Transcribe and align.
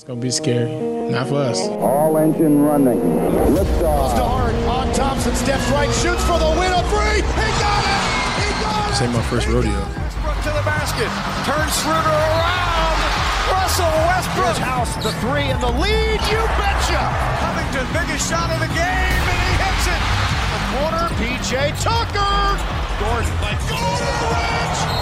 It's 0.00 0.08
gonna 0.08 0.16
be 0.16 0.32
scary. 0.32 0.72
Not 1.12 1.28
for 1.28 1.44
us. 1.44 1.60
All 1.76 2.16
engine 2.16 2.64
running. 2.64 2.96
Liftoff. 3.52 4.16
to 4.16 4.24
Hart 4.24 4.56
on 4.64 4.88
Thompson, 4.96 5.36
steps 5.36 5.68
right, 5.76 5.92
shoots 6.00 6.24
for 6.24 6.40
the 6.40 6.48
win, 6.56 6.72
a 6.72 6.80
three. 6.88 7.20
He 7.20 7.48
got 7.60 7.84
it. 7.84 8.00
He 8.40 8.48
got 8.64 8.88
This 8.88 8.96
it. 8.96 9.04
ain't 9.04 9.12
my 9.12 9.20
first 9.28 9.44
rodeo. 9.52 9.76
Westbrook 9.76 10.40
to 10.40 10.52
the 10.56 10.64
basket. 10.64 11.10
Turns 11.44 11.76
Schroeder 11.84 12.16
around. 12.16 12.96
Russell 13.52 13.92
Westbrook. 14.08 14.56
House 14.64 14.96
the 15.04 15.12
three 15.20 15.52
and 15.52 15.60
the 15.60 15.68
lead. 15.76 16.16
You 16.32 16.40
betcha. 16.56 17.04
Covington, 17.44 17.84
biggest 17.92 18.24
shot 18.24 18.48
of 18.48 18.56
the 18.56 18.72
game, 18.72 19.20
and 19.28 19.40
he 19.44 19.52
hits 19.60 19.84
it. 19.84 20.00
The 20.00 20.60
corner, 20.80 21.06
PJ 21.20 21.76
Tucker. 21.76 22.40
Gordon, 23.04 23.28
like 23.44 23.60
Gordon 23.68 24.99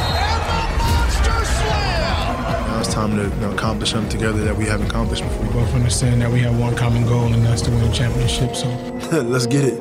Now 2.79 2.85
it's 2.85 2.95
time 2.95 3.17
to 3.17 3.25
you 3.25 3.41
know, 3.41 3.51
accomplish 3.51 3.91
something 3.91 4.09
together 4.09 4.45
that 4.45 4.57
we 4.57 4.65
haven't 4.65 4.87
accomplished 4.87 5.25
before. 5.25 5.43
We 5.43 5.53
both 5.53 5.75
understand 5.75 6.23
that 6.23 6.31
we 6.31 6.39
have 6.43 6.57
one 6.57 6.77
common 6.77 7.05
goal, 7.07 7.33
and 7.33 7.45
that's 7.45 7.61
to 7.63 7.73
win 7.73 7.83
a 7.83 7.93
championship. 7.93 8.55
So 8.55 8.69
Let's 9.21 9.47
get 9.47 9.65
it. 9.65 9.78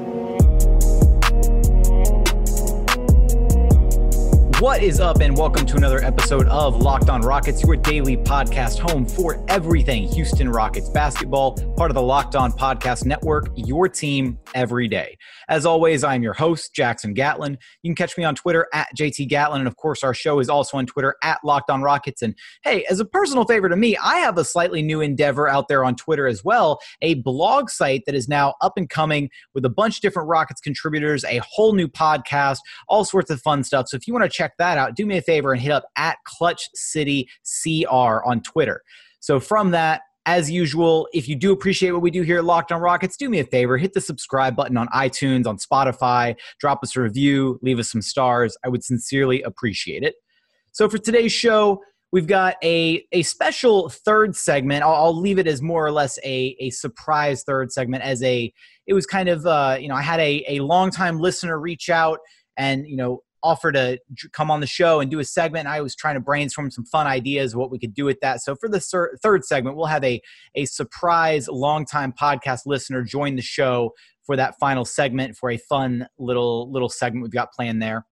What 4.59 4.81
is 4.81 4.99
up, 4.99 5.21
and 5.21 5.37
welcome 5.37 5.67
to 5.67 5.77
another 5.77 6.03
episode 6.03 6.47
of 6.47 6.77
Locked 6.77 7.11
On 7.11 7.21
Rockets, 7.21 7.61
your 7.61 7.75
daily 7.75 8.17
podcast 8.17 8.79
home 8.79 9.05
for 9.05 9.45
everything 9.49 10.07
Houston 10.13 10.49
Rockets 10.49 10.89
basketball, 10.89 11.53
part 11.75 11.91
of 11.91 11.95
the 11.95 12.01
Locked 12.01 12.35
On 12.35 12.51
Podcast 12.51 13.05
Network, 13.05 13.49
your 13.55 13.87
team 13.87 14.39
every 14.55 14.87
day. 14.87 15.15
As 15.47 15.67
always, 15.67 16.03
I'm 16.03 16.23
your 16.23 16.33
host, 16.33 16.73
Jackson 16.73 17.13
Gatlin. 17.13 17.55
You 17.83 17.89
can 17.89 17.95
catch 17.95 18.17
me 18.17 18.23
on 18.23 18.33
Twitter 18.33 18.65
at 18.73 18.87
JT 18.97 19.29
Gatlin, 19.29 19.61
and 19.61 19.67
of 19.67 19.75
course, 19.75 20.03
our 20.03 20.15
show 20.15 20.39
is 20.39 20.49
also 20.49 20.77
on 20.77 20.87
Twitter 20.87 21.13
at 21.21 21.37
Locked 21.43 21.69
On 21.69 21.83
Rockets. 21.83 22.23
And 22.23 22.33
hey, 22.63 22.83
as 22.89 22.99
a 22.99 23.05
personal 23.05 23.45
favor 23.45 23.69
to 23.69 23.75
me, 23.75 23.95
I 23.97 24.17
have 24.17 24.39
a 24.39 24.43
slightly 24.43 24.81
new 24.81 25.01
endeavor 25.01 25.47
out 25.47 25.67
there 25.67 25.85
on 25.85 25.95
Twitter 25.95 26.25
as 26.25 26.43
well 26.43 26.79
a 27.03 27.13
blog 27.13 27.69
site 27.69 28.01
that 28.07 28.15
is 28.15 28.27
now 28.27 28.55
up 28.61 28.73
and 28.75 28.89
coming 28.89 29.29
with 29.53 29.65
a 29.65 29.69
bunch 29.69 29.97
of 29.97 30.01
different 30.01 30.27
Rockets 30.27 30.61
contributors, 30.61 31.23
a 31.25 31.41
whole 31.47 31.73
new 31.73 31.87
podcast, 31.87 32.57
all 32.89 33.05
sorts 33.05 33.29
of 33.29 33.39
fun 33.41 33.63
stuff. 33.63 33.87
So 33.89 33.97
if 33.97 34.07
you 34.07 34.13
want 34.13 34.23
to 34.23 34.29
check 34.29 34.46
that 34.59 34.77
out, 34.77 34.95
do 34.95 35.05
me 35.05 35.17
a 35.17 35.21
favor 35.21 35.53
and 35.53 35.61
hit 35.61 35.71
up 35.71 35.85
at 35.97 36.17
Clutch 36.25 36.69
City 36.73 37.29
CR 37.43 38.23
on 38.25 38.41
Twitter. 38.41 38.81
So 39.19 39.39
from 39.39 39.71
that, 39.71 40.01
as 40.27 40.51
usual, 40.51 41.07
if 41.13 41.29
you 41.29 41.37
do 41.37 41.53
appreciate 41.53 41.91
what 41.91 42.01
we 42.01 42.11
do 42.11 42.21
here 42.21 42.39
at 42.39 42.43
Locked 42.43 42.73
On 42.73 42.81
Rockets, 42.81 43.15
do 43.15 43.29
me 43.29 43.39
a 43.39 43.45
favor, 43.45 43.77
hit 43.77 43.93
the 43.93 44.01
subscribe 44.01 44.57
button 44.57 44.75
on 44.75 44.89
iTunes, 44.89 45.47
on 45.47 45.57
Spotify, 45.57 46.35
drop 46.59 46.83
us 46.83 46.97
a 46.97 47.01
review, 47.01 47.57
leave 47.61 47.79
us 47.79 47.89
some 47.89 48.01
stars. 48.01 48.57
I 48.65 48.67
would 48.67 48.83
sincerely 48.83 49.41
appreciate 49.41 50.03
it. 50.03 50.15
So 50.73 50.89
for 50.89 50.97
today's 50.97 51.31
show, 51.31 51.81
we've 52.11 52.27
got 52.27 52.55
a, 52.61 53.05
a 53.13 53.23
special 53.23 53.87
third 53.89 54.35
segment. 54.35 54.83
I'll, 54.83 54.95
I'll 54.95 55.19
leave 55.19 55.39
it 55.39 55.47
as 55.47 55.61
more 55.61 55.85
or 55.85 55.91
less 55.91 56.19
a, 56.25 56.57
a 56.59 56.71
surprise 56.71 57.43
third 57.43 57.71
segment 57.71 58.03
as 58.03 58.21
a, 58.21 58.51
it 58.85 58.93
was 58.93 59.05
kind 59.05 59.29
of, 59.29 59.45
uh, 59.45 59.77
you 59.79 59.87
know, 59.87 59.95
I 59.95 60.01
had 60.01 60.19
a, 60.19 60.43
a 60.47 60.59
longtime 60.59 61.19
listener 61.19 61.57
reach 61.57 61.89
out 61.89 62.19
and, 62.57 62.85
you 62.85 62.97
know, 62.97 63.21
offer 63.43 63.71
to 63.71 63.99
come 64.31 64.49
on 64.49 64.59
the 64.59 64.67
show 64.67 64.99
and 64.99 65.11
do 65.11 65.19
a 65.19 65.23
segment. 65.23 65.67
I 65.67 65.81
was 65.81 65.95
trying 65.95 66.15
to 66.15 66.19
brainstorm 66.19 66.71
some 66.71 66.85
fun 66.85 67.07
ideas 67.07 67.55
what 67.55 67.71
we 67.71 67.79
could 67.79 67.93
do 67.93 68.05
with 68.05 68.19
that. 68.21 68.41
So 68.41 68.55
for 68.55 68.69
the 68.69 68.79
thir- 68.79 69.15
third 69.21 69.45
segment, 69.45 69.77
we'll 69.77 69.85
have 69.85 70.03
a, 70.03 70.21
a 70.55 70.65
surprise 70.65 71.47
longtime 71.47 72.13
podcast 72.13 72.61
listener 72.65 73.03
join 73.03 73.35
the 73.35 73.41
show 73.41 73.93
for 74.25 74.35
that 74.35 74.55
final 74.59 74.85
segment 74.85 75.37
for 75.37 75.49
a 75.49 75.57
fun 75.57 76.07
little 76.17 76.71
little 76.71 76.89
segment 76.89 77.23
we've 77.23 77.31
got 77.31 77.53
planned 77.53 77.81
there. 77.81 78.05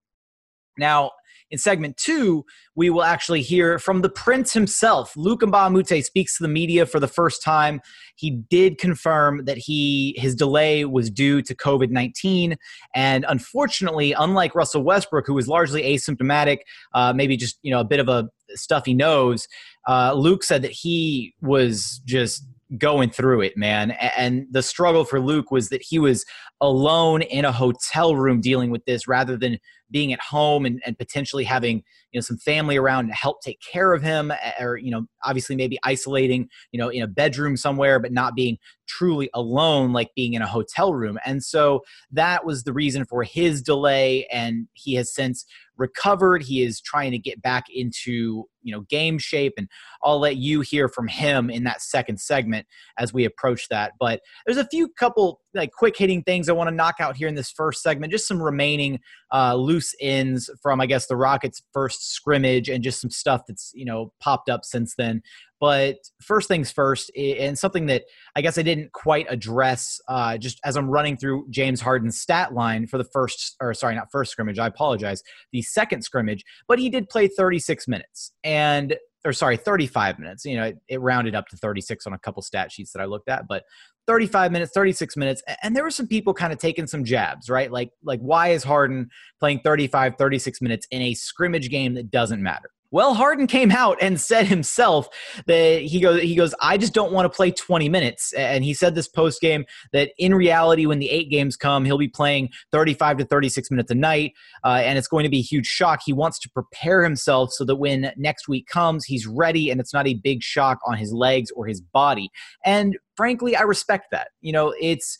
Now, 0.77 1.11
in 1.51 1.57
segment 1.57 1.97
two, 1.97 2.45
we 2.75 2.89
will 2.89 3.03
actually 3.03 3.41
hear 3.41 3.79
from 3.79 4.01
the 4.01 4.09
prince 4.09 4.53
himself. 4.53 5.15
Luke 5.15 5.41
Mbah 5.41 5.67
a 5.67 5.69
Moute 5.69 6.03
speaks 6.03 6.37
to 6.37 6.43
the 6.43 6.49
media 6.49 6.85
for 6.85 6.99
the 6.99 7.07
first 7.07 7.43
time. 7.43 7.81
He 8.15 8.31
did 8.31 8.77
confirm 8.77 9.45
that 9.45 9.57
he 9.57 10.15
his 10.17 10.35
delay 10.35 10.85
was 10.85 11.09
due 11.09 11.41
to 11.43 11.55
COVID 11.55 11.89
nineteen, 11.89 12.57
and 12.93 13.25
unfortunately, 13.27 14.13
unlike 14.13 14.55
Russell 14.55 14.83
Westbrook, 14.83 15.27
who 15.27 15.33
was 15.33 15.47
largely 15.47 15.83
asymptomatic, 15.83 16.59
uh, 16.93 17.13
maybe 17.13 17.37
just 17.37 17.57
you 17.61 17.71
know 17.71 17.79
a 17.79 17.85
bit 17.85 17.99
of 17.99 18.09
a 18.09 18.29
stuffy 18.49 18.93
nose, 18.93 19.47
uh, 19.87 20.13
Luke 20.13 20.43
said 20.43 20.61
that 20.61 20.71
he 20.71 21.33
was 21.41 22.01
just 22.05 22.43
going 22.77 23.09
through 23.09 23.41
it, 23.41 23.55
man. 23.55 23.91
And 23.91 24.47
the 24.51 24.63
struggle 24.63 25.05
for 25.05 25.19
Luke 25.19 25.51
was 25.51 25.69
that 25.69 25.83
he 25.83 25.99
was 25.99 26.25
alone 26.61 27.21
in 27.21 27.45
a 27.45 27.51
hotel 27.51 28.15
room 28.15 28.41
dealing 28.41 28.71
with 28.71 28.83
this 28.85 29.07
rather 29.07 29.37
than 29.37 29.59
being 29.91 30.13
at 30.13 30.19
home 30.19 30.65
and, 30.65 30.81
and 30.85 30.97
potentially 30.97 31.43
having 31.43 31.83
you 32.15 32.19
know 32.19 32.21
some 32.21 32.37
family 32.37 32.77
around 32.77 33.07
to 33.07 33.13
help 33.13 33.41
take 33.41 33.59
care 33.59 33.91
of 33.91 34.01
him 34.01 34.31
or 34.57 34.77
you 34.77 34.89
know 34.89 35.05
obviously 35.25 35.53
maybe 35.53 35.77
isolating 35.83 36.47
you 36.71 36.79
know 36.79 36.87
in 36.87 37.03
a 37.03 37.07
bedroom 37.07 37.57
somewhere 37.57 37.99
but 37.99 38.13
not 38.13 38.35
being 38.35 38.57
truly 38.87 39.29
alone 39.33 39.93
like 39.93 40.09
being 40.15 40.33
in 40.33 40.41
a 40.41 40.47
hotel 40.47 40.93
room. 40.93 41.19
And 41.25 41.43
so 41.43 41.81
that 42.11 42.45
was 42.45 42.63
the 42.63 42.73
reason 42.73 43.05
for 43.05 43.23
his 43.23 43.61
delay 43.61 44.27
and 44.31 44.67
he 44.73 44.95
has 44.95 45.13
since 45.13 45.45
recovered. 45.77 46.43
He 46.43 46.63
is 46.63 46.79
trying 46.79 47.11
to 47.11 47.19
get 47.19 47.41
back 47.41 47.65
into 47.73 48.45
you 48.61 48.71
know 48.71 48.81
game 48.89 49.19
shape 49.19 49.53
and 49.57 49.69
i'll 50.01 50.19
let 50.19 50.37
you 50.37 50.61
hear 50.61 50.89
from 50.89 51.07
him 51.07 51.51
in 51.51 51.65
that 51.65 51.83
second 51.83 52.19
segment 52.19 52.65
as 52.97 53.13
we 53.13 53.25
approach 53.25 53.67
that. 53.69 53.91
But 53.99 54.21
there's 54.45 54.57
a 54.57 54.67
few 54.67 54.87
couple 54.89 55.41
like 55.53 55.71
quick 55.71 55.95
hitting 55.95 56.23
things 56.23 56.49
i 56.49 56.53
want 56.53 56.69
to 56.69 56.75
knock 56.75 56.95
out 56.99 57.15
here 57.15 57.27
in 57.27 57.35
this 57.35 57.51
first 57.51 57.81
segment 57.81 58.11
just 58.11 58.27
some 58.27 58.41
remaining 58.41 58.99
uh, 59.31 59.55
loose 59.55 59.93
ends 60.01 60.49
from 60.61 60.81
i 60.81 60.85
guess 60.85 61.07
the 61.07 61.15
rockets 61.15 61.61
first 61.73 62.04
scrimmage 62.05 62.69
and 62.69 62.83
just 62.83 63.01
some 63.01 63.09
stuff 63.09 63.41
that's 63.47 63.71
you 63.73 63.85
know 63.85 64.13
popped 64.21 64.49
up 64.49 64.63
since 64.63 64.95
then. 64.97 65.21
But 65.59 65.97
first 66.21 66.47
things 66.47 66.69
first 66.69 67.09
and 67.17 67.57
something 67.57 67.85
that 67.85 68.03
i 68.35 68.41
guess 68.41 68.57
i 68.57 68.61
didn't 68.61 68.91
quite 68.91 69.25
address 69.29 69.99
uh, 70.09 70.37
just 70.37 70.59
as 70.65 70.75
i'm 70.75 70.89
running 70.89 71.15
through 71.15 71.47
james 71.49 71.79
harden's 71.79 72.19
stat 72.19 72.53
line 72.53 72.85
for 72.85 72.97
the 72.97 73.05
first 73.05 73.55
or 73.61 73.73
sorry 73.73 73.95
not 73.95 74.11
first 74.11 74.31
scrimmage 74.31 74.59
i 74.59 74.67
apologize 74.67 75.23
the 75.53 75.61
second 75.61 76.03
scrimmage 76.03 76.43
but 76.67 76.77
he 76.77 76.89
did 76.89 77.09
play 77.09 77.27
36 77.27 77.87
minutes. 77.87 78.31
And 78.43 78.95
or 79.25 79.33
sorry 79.33 79.57
35 79.57 80.19
minutes 80.19 80.45
you 80.45 80.55
know 80.55 80.65
it, 80.65 80.77
it 80.87 81.01
rounded 81.01 81.35
up 81.35 81.47
to 81.47 81.57
36 81.57 82.07
on 82.07 82.13
a 82.13 82.19
couple 82.19 82.41
stat 82.41 82.71
sheets 82.71 82.91
that 82.93 83.01
i 83.01 83.05
looked 83.05 83.27
at 83.27 83.47
but 83.47 83.63
35 84.07 84.51
minutes 84.51 84.71
36 84.73 85.17
minutes 85.17 85.41
and 85.63 85.75
there 85.75 85.83
were 85.83 85.91
some 85.91 86.07
people 86.07 86.33
kind 86.33 86.53
of 86.53 86.59
taking 86.59 86.87
some 86.87 87.03
jabs 87.03 87.49
right? 87.49 87.71
Like 87.71 87.89
like 88.03 88.19
why 88.19 88.49
is 88.49 88.63
harden 88.63 89.09
playing 89.39 89.61
35 89.63 90.15
36 90.17 90.61
minutes 90.61 90.87
in 90.91 91.01
a 91.01 91.13
scrimmage 91.13 91.69
game 91.69 91.95
that 91.95 92.11
doesn't 92.11 92.41
matter 92.41 92.69
well, 92.95 93.13
Harden 93.13 93.45
came 93.45 93.71
out 93.71 93.97
and 93.99 94.21
said 94.21 94.47
himself 94.47 95.09
that 95.47 95.81
he 95.81 95.99
goes 95.99 96.21
he 96.21 96.33
goes 96.33 96.55
I 96.61 96.77
just 96.77 96.93
don't 96.93 97.11
want 97.11 97.29
to 97.29 97.35
play 97.35 97.51
20 97.51 97.89
minutes 97.89 98.31
and 98.31 98.63
he 98.63 98.73
said 98.73 98.95
this 98.95 99.09
post 99.09 99.41
game 99.41 99.65
that 99.91 100.11
in 100.17 100.33
reality 100.33 100.85
when 100.85 100.99
the 100.99 101.09
8 101.09 101.29
games 101.29 101.57
come 101.57 101.83
he'll 101.83 101.97
be 101.97 102.07
playing 102.07 102.51
35 102.71 103.17
to 103.17 103.25
36 103.25 103.69
minutes 103.69 103.91
a 103.91 103.95
night 103.95 104.31
uh, 104.63 104.81
and 104.81 104.97
it's 104.97 105.09
going 105.09 105.25
to 105.25 105.29
be 105.29 105.39
a 105.39 105.41
huge 105.41 105.67
shock. 105.67 105.99
He 106.05 106.13
wants 106.13 106.39
to 106.39 106.49
prepare 106.49 107.03
himself 107.03 107.51
so 107.51 107.65
that 107.65 107.75
when 107.75 108.13
next 108.15 108.47
week 108.47 108.65
comes 108.67 109.03
he's 109.03 109.27
ready 109.27 109.69
and 109.69 109.81
it's 109.81 109.93
not 109.93 110.07
a 110.07 110.13
big 110.13 110.41
shock 110.41 110.79
on 110.87 110.95
his 110.95 111.11
legs 111.11 111.51
or 111.51 111.67
his 111.67 111.81
body. 111.81 112.29
And 112.63 112.97
frankly, 113.17 113.57
I 113.57 113.63
respect 113.63 114.05
that. 114.11 114.29
You 114.39 114.53
know, 114.53 114.73
it's 114.79 115.17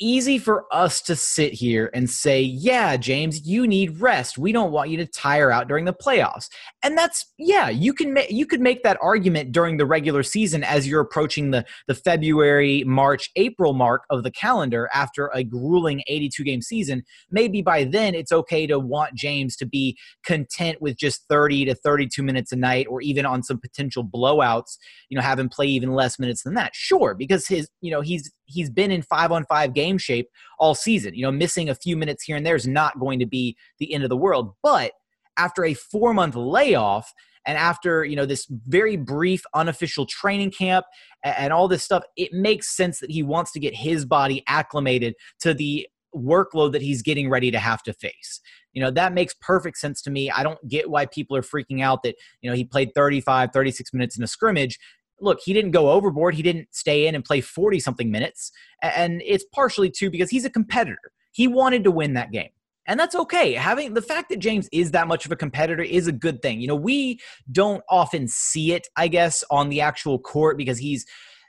easy 0.00 0.38
for 0.38 0.64
us 0.72 1.02
to 1.02 1.14
sit 1.14 1.52
here 1.52 1.90
and 1.92 2.08
say, 2.08 2.40
yeah, 2.40 2.96
James, 2.96 3.46
you 3.46 3.66
need 3.66 4.00
rest. 4.00 4.38
We 4.38 4.50
don't 4.50 4.72
want 4.72 4.90
you 4.90 4.96
to 4.96 5.06
tire 5.06 5.52
out 5.52 5.68
during 5.68 5.84
the 5.84 5.92
playoffs. 5.92 6.48
And 6.82 6.96
that's 6.96 7.26
yeah, 7.38 7.68
you 7.68 7.92
can 7.92 8.14
ma- 8.14 8.22
you 8.28 8.46
could 8.46 8.60
make 8.60 8.82
that 8.82 8.98
argument 9.02 9.52
during 9.52 9.76
the 9.76 9.86
regular 9.86 10.22
season 10.22 10.64
as 10.64 10.88
you're 10.88 11.00
approaching 11.00 11.50
the 11.50 11.64
the 11.86 11.94
February, 11.94 12.82
March, 12.84 13.30
April 13.36 13.74
mark 13.74 14.04
of 14.10 14.22
the 14.22 14.30
calendar 14.30 14.88
after 14.94 15.30
a 15.34 15.44
grueling 15.44 16.02
82 16.06 16.44
game 16.44 16.62
season. 16.62 17.04
Maybe 17.30 17.62
by 17.62 17.84
then 17.84 18.14
it's 18.14 18.32
okay 18.32 18.66
to 18.66 18.78
want 18.78 19.14
James 19.14 19.56
to 19.56 19.66
be 19.66 19.98
content 20.24 20.80
with 20.80 20.96
just 20.96 21.26
30 21.28 21.66
to 21.66 21.74
32 21.74 22.22
minutes 22.22 22.52
a 22.52 22.56
night 22.56 22.86
or 22.88 23.02
even 23.02 23.26
on 23.26 23.42
some 23.42 23.58
potential 23.58 24.04
blowouts, 24.04 24.78
you 25.08 25.16
know, 25.16 25.22
have 25.22 25.38
him 25.38 25.48
play 25.48 25.66
even 25.66 25.92
less 25.92 26.18
minutes 26.18 26.42
than 26.42 26.54
that. 26.54 26.74
Sure, 26.74 27.14
because 27.14 27.46
his, 27.46 27.68
you 27.80 27.90
know, 27.90 28.00
he's 28.00 28.30
he's 28.50 28.70
been 28.70 28.90
in 28.90 29.02
5 29.02 29.32
on 29.32 29.44
5 29.46 29.74
game 29.74 29.98
shape 29.98 30.28
all 30.58 30.74
season. 30.74 31.14
You 31.14 31.22
know, 31.22 31.32
missing 31.32 31.68
a 31.68 31.74
few 31.74 31.96
minutes 31.96 32.24
here 32.24 32.36
and 32.36 32.44
there 32.44 32.56
is 32.56 32.66
not 32.66 32.98
going 32.98 33.18
to 33.20 33.26
be 33.26 33.56
the 33.78 33.92
end 33.92 34.04
of 34.04 34.10
the 34.10 34.16
world, 34.16 34.54
but 34.62 34.92
after 35.36 35.64
a 35.64 35.74
4 35.74 36.12
month 36.14 36.34
layoff 36.34 37.12
and 37.46 37.56
after 37.56 38.04
you 38.04 38.16
know 38.16 38.26
this 38.26 38.46
very 38.66 38.96
brief 38.96 39.42
unofficial 39.54 40.06
training 40.06 40.50
camp 40.50 40.84
and 41.24 41.52
all 41.52 41.68
this 41.68 41.82
stuff 41.82 42.02
it 42.16 42.32
makes 42.32 42.76
sense 42.76 43.00
that 43.00 43.10
he 43.10 43.22
wants 43.22 43.52
to 43.52 43.60
get 43.60 43.74
his 43.74 44.04
body 44.04 44.42
acclimated 44.46 45.14
to 45.40 45.54
the 45.54 45.86
workload 46.14 46.72
that 46.72 46.82
he's 46.82 47.02
getting 47.02 47.30
ready 47.30 47.50
to 47.50 47.58
have 47.58 47.82
to 47.84 47.92
face. 47.92 48.40
You 48.72 48.82
know 48.82 48.90
that 48.92 49.12
makes 49.12 49.34
perfect 49.40 49.78
sense 49.78 50.02
to 50.02 50.10
me. 50.10 50.30
I 50.30 50.42
don't 50.42 50.58
get 50.68 50.90
why 50.90 51.06
people 51.06 51.36
are 51.36 51.42
freaking 51.42 51.82
out 51.82 52.02
that 52.02 52.16
you 52.40 52.50
know 52.50 52.56
he 52.56 52.64
played 52.64 52.92
35 52.94 53.50
36 53.52 53.92
minutes 53.92 54.16
in 54.16 54.24
a 54.24 54.28
scrimmage 54.28 54.78
look 55.20 55.38
he 55.44 55.52
didn't 55.52 55.70
go 55.70 55.90
overboard 55.90 56.34
he 56.34 56.42
didn't 56.42 56.68
stay 56.72 57.06
in 57.06 57.14
and 57.14 57.24
play 57.24 57.40
40 57.40 57.80
something 57.80 58.10
minutes 58.10 58.52
and 58.82 59.22
it's 59.24 59.44
partially 59.52 59.90
too 59.90 60.10
because 60.10 60.30
he's 60.30 60.44
a 60.44 60.50
competitor 60.50 61.12
he 61.32 61.46
wanted 61.46 61.84
to 61.84 61.90
win 61.90 62.14
that 62.14 62.32
game 62.32 62.50
And 62.86 62.98
that's 62.98 63.14
okay. 63.14 63.54
Having 63.54 63.94
the 63.94 64.02
fact 64.02 64.30
that 64.30 64.38
James 64.40 64.68
is 64.72 64.90
that 64.90 65.06
much 65.06 65.24
of 65.24 65.30
a 65.30 65.36
competitor 65.36 65.82
is 65.82 66.08
a 66.08 66.12
good 66.12 66.42
thing. 66.42 66.60
You 66.60 66.66
know, 66.66 66.74
we 66.74 67.20
don't 67.52 67.84
often 67.88 68.26
see 68.26 68.72
it, 68.72 68.88
I 68.96 69.06
guess, 69.08 69.44
on 69.50 69.68
the 69.68 69.80
actual 69.80 70.18
court 70.18 70.56
because 70.56 70.78
he's 70.78 71.06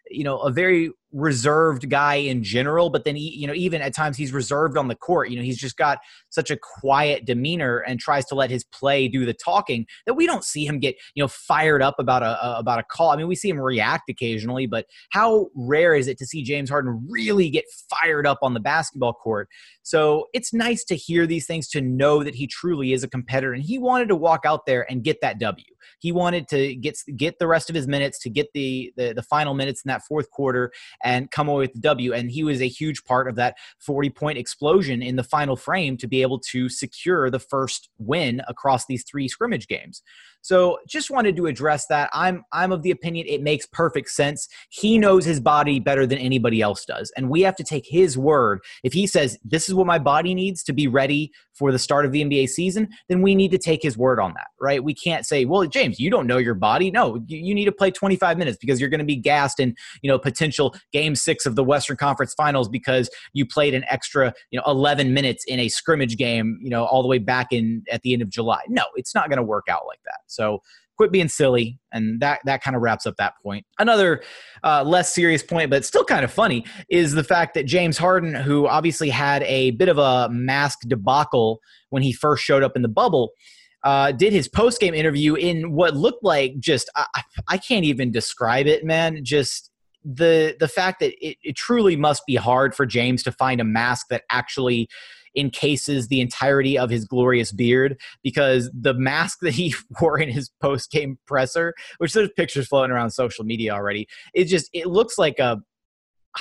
you 0.09 0.23
know 0.23 0.37
a 0.39 0.51
very 0.51 0.91
reserved 1.13 1.89
guy 1.89 2.15
in 2.15 2.43
general 2.43 2.89
but 2.89 3.03
then 3.03 3.15
he, 3.15 3.29
you 3.35 3.47
know 3.47 3.53
even 3.53 3.81
at 3.81 3.93
times 3.95 4.17
he's 4.17 4.33
reserved 4.33 4.77
on 4.77 4.87
the 4.87 4.95
court. 4.95 5.29
You 5.29 5.37
know 5.37 5.43
he's 5.43 5.57
just 5.57 5.77
got 5.77 5.99
such 6.29 6.51
a 6.51 6.57
quiet 6.57 7.25
demeanor 7.25 7.79
and 7.79 7.99
tries 7.99 8.25
to 8.25 8.35
let 8.35 8.49
his 8.49 8.63
play 8.63 9.07
do 9.07 9.25
the 9.25 9.33
talking 9.33 9.85
that 10.05 10.13
we 10.13 10.25
don't 10.25 10.43
see 10.43 10.65
him 10.65 10.79
get 10.79 10.95
you 11.15 11.23
know 11.23 11.27
fired 11.27 11.81
up 11.81 11.95
about 11.99 12.23
a, 12.23 12.45
a 12.45 12.59
about 12.59 12.79
a 12.79 12.83
call. 12.83 13.11
I 13.11 13.15
mean 13.17 13.27
we 13.27 13.35
see 13.35 13.49
him 13.49 13.59
react 13.59 14.09
occasionally 14.09 14.65
but 14.65 14.85
how 15.11 15.47
rare 15.55 15.95
is 15.95 16.07
it 16.07 16.17
to 16.19 16.25
see 16.25 16.43
James 16.43 16.69
Harden 16.69 17.05
really 17.09 17.49
get 17.49 17.65
fired 17.89 18.25
up 18.27 18.39
on 18.41 18.53
the 18.53 18.59
basketball 18.59 19.13
court? 19.13 19.49
So 19.83 20.27
it's 20.33 20.53
nice 20.53 20.83
to 20.85 20.95
hear 20.95 21.25
these 21.25 21.45
things 21.45 21.67
to 21.69 21.81
know 21.81 22.23
that 22.23 22.35
he 22.35 22.47
truly 22.47 22.93
is 22.93 23.03
a 23.03 23.07
competitor 23.07 23.53
and 23.53 23.63
he 23.63 23.77
wanted 23.77 24.07
to 24.09 24.15
walk 24.15 24.41
out 24.45 24.65
there 24.65 24.89
and 24.89 25.03
get 25.03 25.21
that 25.21 25.39
W. 25.39 25.65
He 25.99 26.11
wanted 26.11 26.47
to 26.49 26.75
get 26.75 26.97
get 27.15 27.39
the 27.39 27.47
rest 27.47 27.69
of 27.69 27.75
his 27.75 27.87
minutes 27.87 28.19
to 28.19 28.29
get 28.29 28.47
the 28.53 28.93
the, 28.97 29.13
the 29.13 29.23
final 29.23 29.53
minutes 29.53 29.83
in 29.83 29.89
that 29.89 30.03
fourth 30.07 30.29
quarter 30.29 30.71
and 31.03 31.31
come 31.31 31.47
away 31.47 31.59
with 31.59 31.73
the 31.73 31.79
W. 31.79 32.13
And 32.13 32.31
he 32.31 32.43
was 32.43 32.61
a 32.61 32.67
huge 32.67 33.03
part 33.03 33.27
of 33.27 33.35
that 33.35 33.55
40 33.79 34.09
point 34.11 34.37
explosion 34.37 35.01
in 35.01 35.15
the 35.15 35.23
final 35.23 35.55
frame 35.55 35.97
to 35.97 36.07
be 36.07 36.21
able 36.21 36.39
to 36.51 36.69
secure 36.69 37.29
the 37.29 37.39
first 37.39 37.89
win 37.97 38.41
across 38.47 38.85
these 38.85 39.03
three 39.03 39.27
scrimmage 39.27 39.67
games. 39.67 40.01
So 40.41 40.79
just 40.87 41.09
wanted 41.09 41.35
to 41.37 41.45
address 41.45 41.87
that. 41.87 42.09
I'm 42.13 42.43
I'm 42.51 42.71
of 42.71 42.81
the 42.81 42.91
opinion 42.91 43.27
it 43.27 43.41
makes 43.41 43.65
perfect 43.65 44.09
sense. 44.09 44.47
He 44.69 44.97
knows 44.97 45.25
his 45.25 45.39
body 45.39 45.79
better 45.79 46.05
than 46.05 46.17
anybody 46.17 46.61
else 46.61 46.85
does. 46.85 47.11
And 47.15 47.29
we 47.29 47.41
have 47.41 47.55
to 47.57 47.63
take 47.63 47.85
his 47.87 48.17
word. 48.17 48.59
If 48.83 48.93
he 48.93 49.07
says 49.07 49.37
this 49.43 49.69
is 49.69 49.75
what 49.75 49.87
my 49.87 49.99
body 49.99 50.33
needs 50.33 50.63
to 50.63 50.73
be 50.73 50.87
ready 50.87 51.31
for 51.53 51.71
the 51.71 51.79
start 51.79 52.05
of 52.05 52.11
the 52.11 52.23
NBA 52.23 52.49
season, 52.49 52.89
then 53.07 53.21
we 53.21 53.35
need 53.35 53.51
to 53.51 53.57
take 53.57 53.83
his 53.83 53.97
word 53.97 54.19
on 54.19 54.33
that, 54.33 54.47
right? 54.59 54.83
We 54.83 54.93
can't 54.93 55.25
say, 55.25 55.45
"Well, 55.45 55.65
James, 55.67 55.99
you 55.99 56.09
don't 56.09 56.27
know 56.27 56.37
your 56.37 56.55
body." 56.55 56.89
No, 56.89 57.23
you 57.27 57.53
need 57.53 57.65
to 57.65 57.71
play 57.71 57.91
25 57.91 58.37
minutes 58.37 58.57
because 58.57 58.79
you're 58.79 58.89
going 58.89 58.99
to 58.99 59.05
be 59.05 59.15
gassed 59.15 59.59
in, 59.59 59.75
you 60.01 60.09
know, 60.09 60.17
potential 60.17 60.75
game 60.91 61.15
6 61.15 61.45
of 61.45 61.55
the 61.55 61.63
Western 61.63 61.97
Conference 61.97 62.33
Finals 62.33 62.67
because 62.67 63.09
you 63.33 63.45
played 63.45 63.73
an 63.73 63.85
extra, 63.89 64.33
you 64.49 64.57
know, 64.57 64.63
11 64.65 65.13
minutes 65.13 65.45
in 65.45 65.59
a 65.59 65.69
scrimmage 65.69 66.17
game, 66.17 66.57
you 66.61 66.69
know, 66.69 66.85
all 66.85 67.01
the 67.01 67.07
way 67.07 67.19
back 67.19 67.47
in 67.51 67.83
at 67.91 68.01
the 68.01 68.13
end 68.13 68.21
of 68.21 68.29
July. 68.29 68.61
No, 68.67 68.83
it's 68.95 69.13
not 69.13 69.29
going 69.29 69.37
to 69.37 69.43
work 69.43 69.65
out 69.69 69.85
like 69.87 69.99
that. 70.05 70.19
So 70.31 70.61
quit 70.97 71.11
being 71.11 71.27
silly 71.29 71.79
and 71.91 72.19
that 72.21 72.39
that 72.45 72.61
kind 72.61 72.75
of 72.75 72.81
wraps 72.81 73.05
up 73.05 73.15
that 73.17 73.33
point. 73.41 73.65
Another 73.79 74.21
uh, 74.63 74.83
less 74.83 75.13
serious 75.13 75.41
point 75.41 75.69
but 75.69 75.83
still 75.85 76.03
kind 76.03 76.23
of 76.23 76.31
funny 76.31 76.65
is 76.89 77.13
the 77.13 77.23
fact 77.23 77.55
that 77.55 77.65
james 77.65 77.97
harden 77.97 78.35
who 78.35 78.67
obviously 78.67 79.09
had 79.09 79.41
a 79.43 79.71
bit 79.71 79.89
of 79.89 79.97
a 79.97 80.29
mask 80.29 80.81
debacle 80.87 81.59
when 81.89 82.03
he 82.03 82.13
first 82.13 82.43
showed 82.43 82.61
up 82.61 82.75
in 82.75 82.83
the 82.83 82.87
bubble 82.87 83.31
uh, 83.83 84.11
did 84.11 84.31
his 84.31 84.47
post 84.47 84.79
game 84.79 84.93
interview 84.93 85.33
in 85.35 85.71
what 85.71 85.95
looked 85.95 86.23
like 86.23 86.59
just 86.59 86.89
I, 86.95 87.23
I, 87.47 87.57
can't 87.57 87.83
even 87.85 88.11
describe 88.11 88.67
it 88.67 88.85
man. 88.85 89.23
Just 89.23 89.71
the 90.05 90.55
the 90.59 90.67
fact 90.67 90.99
that 90.99 91.13
it, 91.25 91.37
it 91.41 91.55
truly 91.55 91.95
must 91.95 92.25
be 92.25 92.35
hard 92.35 92.75
for 92.75 92.85
james 92.85 93.23
to 93.23 93.31
find 93.31 93.59
a 93.59 93.63
mask 93.63 94.07
that 94.09 94.23
actually 94.29 94.87
encases 95.35 96.07
the 96.07 96.21
entirety 96.21 96.77
of 96.77 96.89
his 96.89 97.05
glorious 97.05 97.51
beard 97.51 97.99
because 98.23 98.69
the 98.73 98.93
mask 98.93 99.39
that 99.41 99.53
he 99.53 99.73
wore 100.01 100.19
in 100.19 100.29
his 100.29 100.49
post 100.61 100.91
game 100.91 101.17
presser, 101.25 101.73
which 101.97 102.13
there's 102.13 102.29
pictures 102.35 102.67
floating 102.67 102.91
around 102.91 103.11
social 103.11 103.45
media 103.45 103.73
already, 103.73 104.07
it 104.33 104.45
just 104.45 104.69
it 104.73 104.87
looks 104.87 105.17
like 105.17 105.39
a 105.39 105.61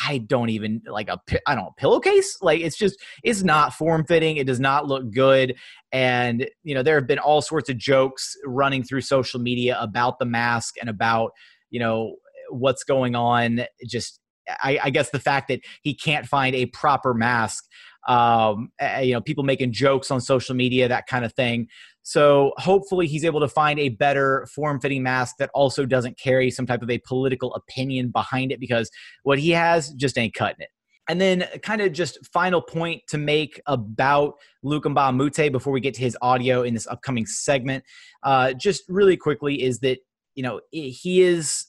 I 0.09 0.19
don't 0.19 0.51
even 0.51 0.83
like 0.87 1.09
a 1.09 1.21
I 1.47 1.55
don't 1.55 1.65
know 1.65 1.75
pillowcase. 1.77 2.39
Like 2.41 2.61
it's 2.61 2.77
just 2.77 3.01
it's 3.25 3.43
not 3.43 3.75
form 3.75 4.05
fitting. 4.05 4.37
It 4.37 4.47
does 4.47 4.61
not 4.61 4.87
look 4.87 5.11
good. 5.11 5.57
And 5.93 6.49
you 6.63 6.75
know 6.75 6.83
there 6.83 6.95
have 6.97 7.07
been 7.07 7.19
all 7.19 7.43
sorts 7.43 7.69
of 7.69 7.77
jokes 7.77 8.37
running 8.45 8.85
through 8.85 9.01
social 9.01 9.41
media 9.41 9.77
about 9.81 10.19
the 10.19 10.27
mask 10.27 10.77
and 10.81 10.89
about 10.89 11.33
you 11.71 11.81
know 11.81 12.17
what's 12.51 12.85
going 12.85 13.15
on. 13.15 13.63
Just 13.87 14.21
I, 14.63 14.79
I 14.85 14.91
guess 14.91 15.11
the 15.11 15.21
fact 15.21 15.49
that 15.49 15.61
he 15.83 15.95
can't 15.95 16.27
find 16.27 16.55
a 16.55 16.67
proper 16.67 17.15
mask 17.15 17.65
um, 18.09 18.73
you 19.03 19.13
know, 19.13 19.21
people 19.21 19.45
making 19.45 19.73
jokes 19.73 20.11
on 20.11 20.21
social 20.21 20.55
media, 20.55 20.89
that 20.89 21.07
kind 21.07 21.25
of 21.25 21.33
thing. 21.35 21.69
So 22.03 22.53
hopefully 22.57 23.07
he's 23.07 23.25
able 23.25 23.41
to 23.41 23.49
find 23.49 23.79
a 23.79 23.91
better 23.91 24.47
form-fitting 24.55 25.03
mask 25.03 25.37
that 25.39 25.51
also 25.55 25.85
doesn't 25.85 26.19
carry 26.19 26.51
some 26.51 26.67
type 26.67 26.83
of 26.83 26.91
a 26.91 26.99
political 26.99 27.55
opinion 27.55 28.09
behind 28.11 28.53
it 28.53 28.61
because 28.61 28.91
what 29.23 29.39
he 29.39 29.51
has 29.51 29.91
just 29.91 30.17
ain't 30.17 30.35
cutting 30.35 30.61
it. 30.61 30.71
And 31.09 31.21
then, 31.21 31.45
kind 31.63 31.81
of 31.81 31.93
just 31.93 32.25
final 32.27 32.63
point 32.63 33.03
to 33.09 33.19
make 33.19 33.61
about 33.67 34.35
Luc 34.63 34.85
Mbah 34.85 35.41
a 35.45 35.51
before 35.51 35.73
we 35.73 35.81
get 35.81 35.95
to 35.95 36.01
his 36.01 36.17
audio 36.23 36.63
in 36.63 36.73
this 36.73 36.87
upcoming 36.87 37.27
segment, 37.27 37.83
uh, 38.23 38.53
just 38.53 38.85
really 38.89 39.17
quickly, 39.17 39.61
is 39.61 39.81
that 39.81 39.99
you 40.37 40.45
know 40.45 40.61
he 40.71 41.23
is 41.23 41.67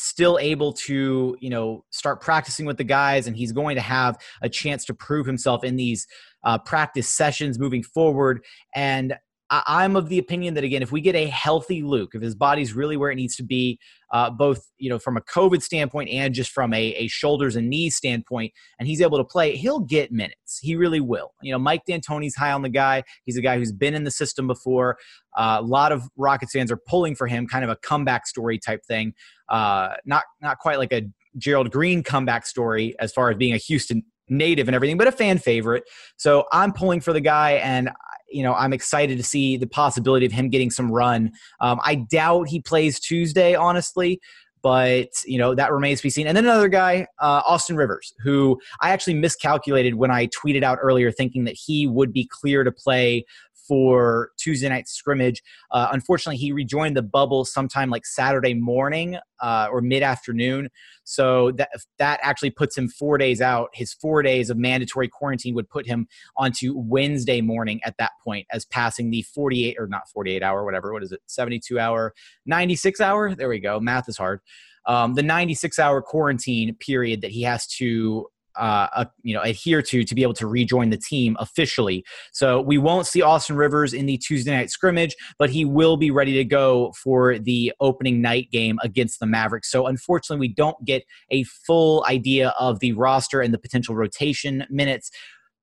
still 0.00 0.38
able 0.40 0.72
to 0.72 1.36
you 1.40 1.50
know 1.50 1.84
start 1.90 2.20
practicing 2.20 2.66
with 2.66 2.76
the 2.76 2.84
guys 2.84 3.26
and 3.26 3.36
he's 3.36 3.52
going 3.52 3.76
to 3.76 3.82
have 3.82 4.16
a 4.42 4.48
chance 4.48 4.84
to 4.84 4.94
prove 4.94 5.26
himself 5.26 5.64
in 5.64 5.76
these 5.76 6.06
uh, 6.44 6.58
practice 6.58 7.08
sessions 7.08 7.58
moving 7.58 7.82
forward. 7.82 8.42
And 8.74 9.14
I- 9.50 9.84
am 9.84 9.96
of 9.96 10.08
the 10.08 10.18
opinion 10.18 10.54
that 10.54 10.64
again 10.64 10.82
if 10.82 10.92
we 10.92 11.00
get 11.00 11.14
a 11.14 11.26
healthy 11.26 11.82
luke 11.82 12.12
if 12.14 12.22
his 12.22 12.34
body's 12.34 12.72
really 12.72 12.96
where 12.96 13.10
it 13.10 13.16
needs 13.16 13.36
to 13.36 13.42
be 13.42 13.78
uh, 14.12 14.30
both 14.30 14.70
you 14.78 14.88
know 14.88 14.98
from 14.98 15.16
a 15.16 15.20
covid 15.20 15.62
standpoint 15.62 16.08
and 16.10 16.34
just 16.34 16.50
from 16.50 16.72
a, 16.72 16.92
a 16.94 17.08
shoulders 17.08 17.56
and 17.56 17.68
knees 17.68 17.96
standpoint 17.96 18.52
and 18.78 18.88
he's 18.88 19.00
able 19.00 19.18
to 19.18 19.24
play 19.24 19.56
he'll 19.56 19.80
get 19.80 20.12
minutes. 20.12 20.58
He 20.60 20.76
really 20.76 21.00
will. 21.00 21.32
You 21.42 21.52
know 21.52 21.58
mike 21.58 21.82
d'antoni's 21.86 22.36
high 22.36 22.52
on 22.52 22.62
the 22.62 22.68
guy. 22.68 23.02
He's 23.24 23.36
a 23.36 23.42
guy 23.42 23.58
who's 23.58 23.72
been 23.72 23.94
in 23.94 24.04
the 24.04 24.10
system 24.10 24.46
before. 24.46 24.96
Uh, 25.36 25.58
a 25.60 25.62
lot 25.62 25.92
of 25.92 26.08
rockets 26.16 26.52
fans 26.52 26.70
are 26.70 26.80
pulling 26.88 27.14
for 27.14 27.26
him 27.26 27.46
kind 27.46 27.64
of 27.64 27.70
a 27.70 27.76
comeback 27.76 28.26
story 28.26 28.58
type 28.58 28.84
thing. 28.86 29.14
Uh, 29.48 29.94
not 30.04 30.24
not 30.40 30.58
quite 30.58 30.78
like 30.78 30.92
a 30.92 31.02
Gerald 31.38 31.70
Green 31.70 32.02
comeback 32.02 32.46
story 32.46 32.94
as 32.98 33.12
far 33.12 33.30
as 33.30 33.36
being 33.36 33.54
a 33.54 33.58
Houston 33.58 34.02
native 34.28 34.68
and 34.68 34.74
everything, 34.74 34.96
but 34.96 35.08
a 35.08 35.12
fan 35.12 35.38
favorite. 35.38 35.84
So 36.16 36.46
I'm 36.52 36.72
pulling 36.72 37.00
for 37.00 37.12
the 37.12 37.20
guy, 37.20 37.52
and 37.52 37.90
you 38.30 38.42
know 38.42 38.54
I'm 38.54 38.72
excited 38.72 39.18
to 39.18 39.24
see 39.24 39.56
the 39.56 39.66
possibility 39.66 40.26
of 40.26 40.32
him 40.32 40.48
getting 40.48 40.70
some 40.70 40.90
run. 40.90 41.32
Um, 41.60 41.80
I 41.84 41.96
doubt 41.96 42.48
he 42.48 42.60
plays 42.60 43.00
Tuesday, 43.00 43.54
honestly. 43.54 44.20
But 44.62 45.08
you 45.24 45.38
know 45.38 45.54
that 45.54 45.72
remains 45.72 46.00
to 46.00 46.02
be 46.02 46.10
seen. 46.10 46.26
And 46.26 46.36
then 46.36 46.44
another 46.44 46.68
guy, 46.68 47.06
uh, 47.18 47.40
Austin 47.46 47.76
Rivers, 47.76 48.12
who 48.22 48.60
I 48.82 48.90
actually 48.90 49.14
miscalculated 49.14 49.94
when 49.94 50.10
I 50.10 50.26
tweeted 50.26 50.62
out 50.62 50.78
earlier, 50.82 51.10
thinking 51.10 51.44
that 51.44 51.54
he 51.54 51.86
would 51.86 52.12
be 52.12 52.28
clear 52.30 52.62
to 52.62 52.70
play 52.70 53.24
for 53.70 54.32
Tuesday 54.36 54.68
night 54.68 54.88
scrimmage. 54.88 55.44
Uh, 55.70 55.86
unfortunately, 55.92 56.36
he 56.36 56.50
rejoined 56.50 56.96
the 56.96 57.02
bubble 57.02 57.44
sometime 57.44 57.88
like 57.88 58.04
Saturday 58.04 58.52
morning 58.52 59.16
uh, 59.40 59.68
or 59.70 59.80
mid 59.80 60.02
afternoon. 60.02 60.68
So 61.04 61.52
that 61.52 61.68
that 62.00 62.18
actually 62.20 62.50
puts 62.50 62.76
him 62.76 62.88
four 62.88 63.16
days 63.16 63.40
out. 63.40 63.68
His 63.72 63.92
four 63.92 64.24
days 64.24 64.50
of 64.50 64.56
mandatory 64.56 65.06
quarantine 65.06 65.54
would 65.54 65.70
put 65.70 65.86
him 65.86 66.08
onto 66.36 66.74
Wednesday 66.76 67.40
morning 67.40 67.80
at 67.84 67.94
that 67.98 68.10
point, 68.24 68.44
as 68.50 68.64
passing 68.64 69.12
the 69.12 69.22
48 69.22 69.76
or 69.78 69.86
not 69.86 70.08
48 70.12 70.42
hour, 70.42 70.64
whatever. 70.64 70.92
What 70.92 71.04
is 71.04 71.12
it? 71.12 71.20
72 71.26 71.78
hour, 71.78 72.12
96 72.46 73.00
hour. 73.00 73.36
There 73.36 73.48
we 73.48 73.60
go. 73.60 73.78
Math 73.78 74.08
is 74.08 74.18
hard. 74.18 74.40
Um, 74.86 75.14
the 75.14 75.22
96 75.22 75.78
hour 75.78 76.02
quarantine 76.02 76.74
period 76.74 77.20
that 77.20 77.30
he 77.30 77.42
has 77.42 77.68
to 77.76 78.26
uh, 78.60 79.04
you 79.22 79.34
know 79.34 79.40
adhere 79.42 79.82
to 79.82 80.04
to 80.04 80.14
be 80.14 80.22
able 80.22 80.34
to 80.34 80.46
rejoin 80.46 80.90
the 80.90 80.96
team 80.96 81.36
officially. 81.40 82.04
So 82.32 82.60
we 82.60 82.78
won't 82.78 83.06
see 83.06 83.22
Austin 83.22 83.56
Rivers 83.56 83.92
in 83.92 84.06
the 84.06 84.18
Tuesday 84.18 84.52
night 84.52 84.70
scrimmage, 84.70 85.16
but 85.38 85.50
he 85.50 85.64
will 85.64 85.96
be 85.96 86.10
ready 86.10 86.34
to 86.34 86.44
go 86.44 86.92
for 86.92 87.38
the 87.38 87.72
opening 87.80 88.20
night 88.20 88.50
game 88.50 88.78
against 88.82 89.20
the 89.20 89.26
Mavericks. 89.26 89.70
So 89.70 89.86
unfortunately, 89.86 90.48
we 90.48 90.54
don't 90.54 90.84
get 90.84 91.04
a 91.30 91.44
full 91.44 92.04
idea 92.08 92.54
of 92.58 92.80
the 92.80 92.92
roster 92.92 93.40
and 93.40 93.52
the 93.54 93.58
potential 93.58 93.94
rotation 93.94 94.66
minutes. 94.70 95.10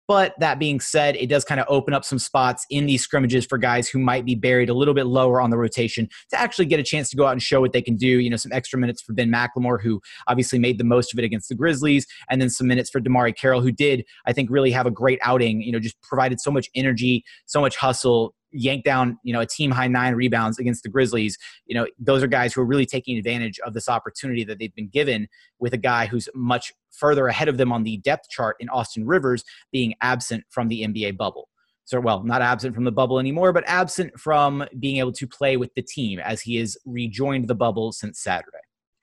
But 0.08 0.36
that 0.40 0.58
being 0.58 0.80
said, 0.80 1.16
it 1.18 1.28
does 1.28 1.44
kind 1.44 1.60
of 1.60 1.66
open 1.70 1.94
up 1.94 2.06
some 2.06 2.18
spots 2.18 2.66
in 2.70 2.86
these 2.86 3.02
scrimmages 3.02 3.46
for 3.46 3.58
guys 3.58 3.90
who 3.90 4.00
might 4.00 4.26
be 4.26 4.36
buried 4.36 4.70
a 4.70 4.74
little 4.74 4.94
bit 4.94 5.06
lower 5.06 5.42
on 5.42 5.50
the 5.50 5.58
rotation 5.58 6.08
to 6.30 6.40
actually 6.40 6.66
get 6.66 6.80
a 6.80 6.84
chance 6.84 7.10
to 7.10 7.18
go 7.18 7.26
out 7.26 7.34
and 7.34 7.44
show 7.44 7.60
what 7.60 7.74
they 7.74 7.82
can 7.82 7.96
do. 7.96 8.08
You 8.08 8.30
know, 8.30 8.38
some 8.38 8.52
extra 8.54 8.80
minutes 8.80 9.02
for 9.02 9.14
Ben 9.14 9.30
McLemore, 9.30 9.82
who 9.82 10.02
obviously 10.28 10.60
made 10.60 10.78
the 10.78 10.84
most 10.84 11.14
of 11.14 11.20
it 11.20 11.26
against 11.26 11.50
the 11.50 11.56
Grizzlies, 11.56 12.08
and 12.30 12.42
then 12.42 12.50
some 12.50 12.68
minutes 12.68 12.90
for 12.90 13.02
DeMarre 13.02 13.36
Carroll, 13.36 13.62
who 13.62 13.72
did, 13.72 14.06
I 14.26 14.34
think, 14.34 14.50
really 14.50 14.72
have 14.72 14.86
a 14.86 14.92
great 14.92 15.20
outing. 15.24 15.62
You 15.62 15.74
know, 15.74 15.80
just 15.80 16.02
provided 16.02 16.40
so 16.40 16.52
much 16.52 16.70
energy, 16.74 17.24
so 17.46 17.60
much 17.60 17.76
hustle, 17.76 18.34
yank 18.52 18.84
down, 18.84 19.18
you 19.24 19.34
know, 19.34 19.42
a 19.42 19.46
team 19.46 19.72
high 19.72 19.88
nine 19.88 20.16
rebounds 20.16 20.60
against 20.60 20.84
the 20.84 20.90
Grizzlies. 20.90 21.38
You 21.66 21.76
know, 21.76 21.88
those 22.00 22.24
are 22.24 22.28
guys 22.28 22.54
who 22.54 22.62
are 22.62 22.66
really 22.66 22.86
taking 22.86 23.18
advantage 23.18 23.60
of 23.60 23.74
this 23.74 23.90
opportunity 23.90 24.44
that 24.46 24.60
they've 24.60 24.74
been 24.76 24.90
given 24.90 25.28
with 25.60 25.74
a 25.74 25.78
guy 25.78 26.06
who's 26.06 26.30
much 26.34 26.74
further 26.92 27.28
ahead 27.28 27.48
of 27.48 27.58
them 27.58 27.72
on 27.72 27.84
the 27.84 27.98
depth 27.98 28.30
chart 28.30 28.56
in 28.60 28.70
Austin 28.70 29.06
Rivers 29.06 29.44
being 29.72 29.94
absent 30.02 30.44
from 30.50 30.68
the 30.68 30.84
NBA 30.84 31.18
bubble. 31.18 31.50
So, 31.86 32.02
well, 32.02 32.22
not 32.24 32.42
absent 32.42 32.76
from 32.76 32.84
the 32.84 32.92
bubble 32.92 33.18
anymore, 33.18 33.54
but 33.54 33.64
absent 33.66 34.20
from 34.20 34.66
being 34.78 34.98
able 34.98 35.14
to 35.14 35.26
play 35.26 35.56
with 35.56 35.74
the 35.76 35.82
team 35.82 36.20
as 36.20 36.42
he 36.42 36.58
has 36.58 36.78
rejoined 36.86 37.48
the 37.48 37.56
bubble 37.56 37.94
since 37.94 38.20
Saturday. 38.20 38.58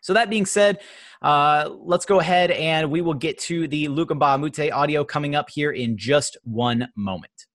So 0.04 0.12
that 0.12 0.28
being 0.28 0.44
said, 0.44 0.82
uh, 1.22 1.70
let's 1.78 2.04
go 2.04 2.20
ahead 2.20 2.50
and 2.50 2.90
we 2.90 3.00
will 3.00 3.14
get 3.14 3.38
to 3.38 3.66
the 3.68 3.88
Luc 3.88 4.10
Mbah 4.10 4.34
a 4.34 4.38
Moute 4.38 4.70
audio 4.70 5.02
coming 5.02 5.34
up 5.34 5.48
here 5.48 5.70
in 5.70 5.96
just 5.96 6.36
one 6.44 6.88
moment. 6.94 7.46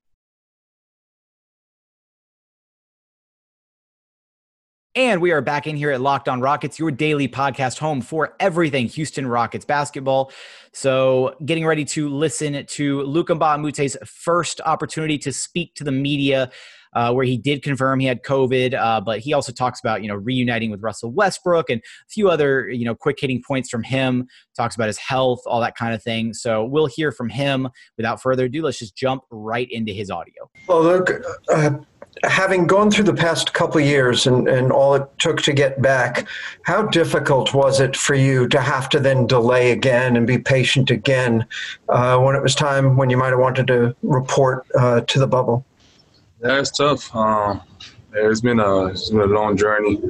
And 5.00 5.22
we 5.22 5.32
are 5.32 5.40
back 5.40 5.66
in 5.66 5.78
here 5.78 5.92
at 5.92 6.02
Locked 6.02 6.28
On 6.28 6.42
Rockets, 6.42 6.78
your 6.78 6.92
daily 6.92 7.30
podcast 7.30 7.80
home 7.80 8.02
for 8.02 8.36
everything 8.38 8.86
Houston 8.88 9.26
Rockets 9.26 9.64
basketball. 9.64 10.30
So, 10.74 11.38
getting 11.46 11.66
ready 11.66 11.86
to 11.86 12.10
listen 12.10 12.66
to 12.66 13.02
Luc 13.04 13.30
Mbah 13.30 13.96
first 14.06 14.60
opportunity 14.66 15.18
to 15.20 15.32
speak 15.32 15.74
to 15.76 15.86
the 15.86 15.94
media 15.94 16.52
uh, 16.92 17.14
where 17.14 17.24
he 17.24 17.38
did 17.38 17.64
confirm 17.64 18.02
he 18.02 18.08
had 18.08 18.24
COVID, 18.24 18.74
uh, 18.74 19.00
but 19.00 19.20
he 19.20 19.32
also 19.32 19.54
talks 19.54 19.80
about 19.80 20.02
you 20.02 20.10
know 20.10 20.16
reuniting 20.16 20.70
with 20.70 20.84
Russell 20.84 21.14
Westbrook 21.14 21.70
and 21.70 21.80
a 21.80 22.10
few 22.10 22.30
other 22.30 22.70
you 22.70 22.84
know 22.84 22.94
quick 22.94 23.20
hitting 23.22 23.42
points 23.48 23.70
from 23.70 23.84
him. 23.84 24.28
Talks 24.58 24.76
about 24.76 24.88
his 24.88 24.98
health, 24.98 25.40
all 25.46 25.62
that 25.62 25.78
kind 25.78 25.94
of 25.94 26.04
thing. 26.04 26.34
So 26.34 26.66
we'll 26.66 26.88
hear 26.88 27.14
from 27.14 27.30
him. 27.30 27.70
Without 27.96 28.22
further 28.22 28.46
ado, 28.46 28.64
let's 28.64 28.80
just 28.80 28.98
jump 28.98 29.24
right 29.32 29.70
into 29.72 29.94
his 29.94 30.12
audio. 30.12 30.50
Well, 30.68 30.84
look. 30.84 31.10
Uh, 31.48 31.78
having 32.24 32.68
gone 32.68 32.92
through 32.92 33.06
the 33.06 33.14
past 33.14 33.54
couple 33.54 33.80
years 33.80 34.28
and, 34.28 34.48
and 34.48 34.72
all 34.72 34.96
it 34.96 35.08
took 35.20 35.42
to 35.44 35.54
get 35.54 35.82
back, 35.82 36.28
how 36.64 36.84
difficult 36.84 37.54
was 37.54 37.80
it 37.80 37.96
for 37.96 38.16
you 38.16 38.48
to 38.50 38.60
have 38.60 38.90
to 38.90 39.00
then 39.00 39.28
delay 39.28 39.72
again 39.72 40.18
and 40.18 40.28
be 40.28 40.38
patient 40.38 40.90
again 40.90 41.46
uh, 41.88 42.20
when 42.20 42.36
it 42.36 42.42
was 42.42 42.56
time 42.56 42.98
when 42.98 43.10
you 43.10 43.18
might 43.18 43.30
have 43.30 43.40
wanted 43.40 43.68
to 43.68 43.96
report 44.02 44.66
uh, 44.78 45.02
to 45.02 45.20
the 45.20 45.28
bubble? 45.28 45.66
Yeah, 46.42 46.60
it's 46.60 46.72
tough. 46.72 47.14
Um, 47.16 47.62
it's 48.14 48.42
been 48.42 48.60
a 48.60 48.86
it's 48.88 49.10
been 49.10 49.22
a 49.22 49.26
long 49.26 49.56
journey, 49.58 50.02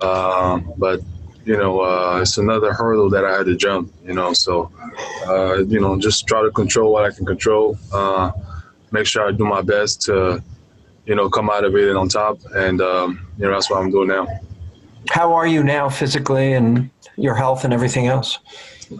um, 0.00 0.72
but 0.76 1.00
you 1.44 1.56
know 1.56 1.80
uh, 1.80 2.20
it's 2.22 2.38
another 2.38 2.72
hurdle 2.72 3.10
that 3.10 3.24
I 3.24 3.38
had 3.38 3.46
to 3.46 3.56
jump. 3.56 3.92
You 4.04 4.14
know, 4.14 4.32
so 4.32 4.70
uh, 5.26 5.58
you 5.64 5.80
know 5.80 5.98
just 5.98 6.26
try 6.26 6.42
to 6.42 6.50
control 6.50 6.92
what 6.92 7.04
I 7.04 7.10
can 7.10 7.26
control. 7.26 7.76
Uh, 7.92 8.30
make 8.92 9.06
sure 9.06 9.26
I 9.26 9.32
do 9.32 9.44
my 9.44 9.62
best 9.62 10.02
to 10.02 10.42
you 11.08 11.16
know 11.16 11.28
come 11.28 11.50
out 11.50 11.64
of 11.64 11.74
it 11.74 11.88
and 11.88 11.98
on 11.98 12.08
top, 12.08 12.38
and 12.54 12.80
um, 12.80 13.26
you 13.38 13.44
know 13.46 13.52
that's 13.52 13.70
what 13.70 13.80
I'm 13.80 13.90
doing 13.90 14.08
now. 14.08 14.26
How 15.10 15.32
are 15.32 15.46
you 15.46 15.64
now 15.64 15.88
physically 15.88 16.52
and 16.52 16.90
your 17.16 17.34
health 17.34 17.64
and 17.64 17.72
everything 17.72 18.06
else? 18.06 18.38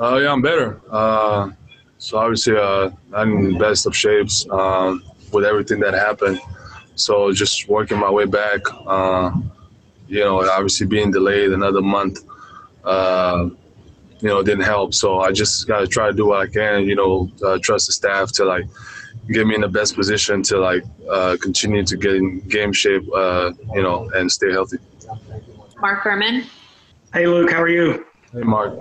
Uh, 0.01 0.17
yeah, 0.17 0.33
I'm 0.33 0.43
better. 0.43 0.81
Uh, 0.91 1.51
so 1.99 2.19
obviously, 2.19 2.57
uh, 2.57 2.91
I'm 3.13 3.37
in 3.37 3.53
the 3.53 3.59
best 3.59 3.87
of 3.87 3.95
shapes. 3.95 4.49
Um, 4.51 5.05
with 5.33 5.45
everything 5.45 5.81
that 5.81 5.95
happened. 5.95 6.41
So 6.95 7.33
just 7.33 7.69
working 7.69 7.99
my 7.99 8.11
way 8.11 8.25
back. 8.25 8.61
Uh, 8.87 9.33
you 10.09 10.21
know, 10.21 10.41
obviously 10.49 10.87
being 10.87 11.11
delayed 11.11 11.53
another 11.53 11.83
month, 11.83 12.21
uh, 12.85 13.49
you 14.21 14.29
know, 14.29 14.43
didn't 14.43 14.65
help. 14.65 14.95
So 14.95 15.21
I 15.21 15.33
just 15.33 15.69
got 15.69 15.81
to 15.81 15.87
try 15.87 16.09
to 16.09 16.13
do 16.13 16.27
what 16.27 16.41
I 16.41 16.47
can. 16.47 16.85
You 16.85 16.97
know, 16.97 17.31
uh, 17.45 17.59
trust 17.63 17.87
the 17.87 17.93
staff 17.93 18.33
to 18.33 18.45
like 18.45 18.65
get 19.29 19.47
me 19.47 19.55
in 19.55 19.61
the 19.61 19.69
best 19.69 19.95
position 19.95 20.43
to 20.45 20.59
like 20.59 20.83
uh, 21.11 21.37
continue 21.41 21.85
to 21.85 21.97
get 21.97 22.15
in 22.15 22.41
game 22.49 22.73
shape. 22.73 23.05
Uh, 23.15 23.53
you 23.75 23.83
know, 23.83 24.09
and 24.15 24.31
stay 24.31 24.51
healthy. 24.51 24.79
Mark 25.81 26.03
Berman. 26.03 26.45
Hey, 27.13 27.27
Luke. 27.27 27.51
How 27.51 27.63
are 27.63 27.69
you? 27.69 28.05
Hey, 28.33 28.41
Mark. 28.41 28.75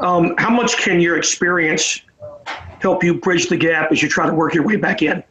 Um, 0.00 0.34
how 0.36 0.50
much 0.50 0.76
can 0.78 1.00
your 1.00 1.16
experience 1.16 2.02
help 2.80 3.02
you 3.04 3.14
bridge 3.14 3.48
the 3.48 3.56
gap 3.56 3.92
as 3.92 4.02
you 4.02 4.08
try 4.08 4.26
to 4.26 4.34
work 4.34 4.54
your 4.54 4.66
way 4.66 4.76
back 4.76 5.02
in? 5.02 5.22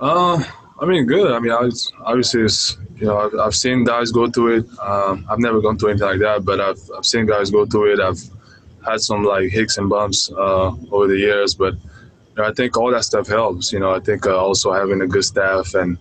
Uh, 0.00 0.42
I 0.80 0.86
mean, 0.86 1.06
good. 1.06 1.32
I 1.32 1.38
mean, 1.38 1.52
I 1.52 1.60
was, 1.60 1.92
obviously, 2.04 2.42
it's, 2.42 2.76
you 2.96 3.06
know, 3.06 3.18
I've, 3.18 3.34
I've 3.38 3.54
seen 3.54 3.84
guys 3.84 4.10
go 4.10 4.28
through 4.28 4.58
it. 4.58 4.78
Um, 4.80 5.24
I've 5.30 5.38
never 5.38 5.60
gone 5.60 5.78
through 5.78 5.90
anything 5.90 6.08
like 6.08 6.18
that, 6.20 6.44
but 6.44 6.60
I've, 6.60 6.80
I've 6.96 7.06
seen 7.06 7.26
guys 7.26 7.50
go 7.50 7.64
through 7.66 7.92
it. 7.92 8.00
I've 8.00 8.20
had 8.84 9.00
some 9.00 9.22
like 9.22 9.50
hicks 9.50 9.78
and 9.78 9.88
bumps 9.88 10.30
uh, 10.32 10.74
over 10.90 11.06
the 11.06 11.16
years, 11.16 11.54
but 11.54 11.74
you 11.74 11.80
know, 11.80 11.84
I 12.38 12.52
think 12.52 12.76
all 12.76 12.90
that 12.90 13.04
stuff 13.04 13.28
helps. 13.28 13.72
You 13.72 13.80
know, 13.80 13.94
I 13.94 14.00
think 14.00 14.26
uh, 14.26 14.36
also 14.36 14.72
having 14.72 15.00
a 15.02 15.06
good 15.06 15.24
staff 15.24 15.74
and 15.74 15.98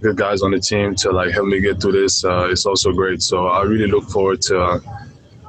good 0.00 0.16
guys 0.16 0.42
on 0.42 0.50
the 0.50 0.60
team 0.60 0.94
to 0.96 1.10
like 1.10 1.32
help 1.32 1.46
me 1.46 1.60
get 1.60 1.80
through 1.80 1.92
this 1.92 2.24
uh, 2.24 2.48
is 2.50 2.66
also 2.66 2.92
great. 2.92 3.22
So 3.22 3.46
I 3.48 3.62
really 3.62 3.86
look 3.86 4.04
forward 4.10 4.42
to, 4.42 4.60
uh, 4.60 4.80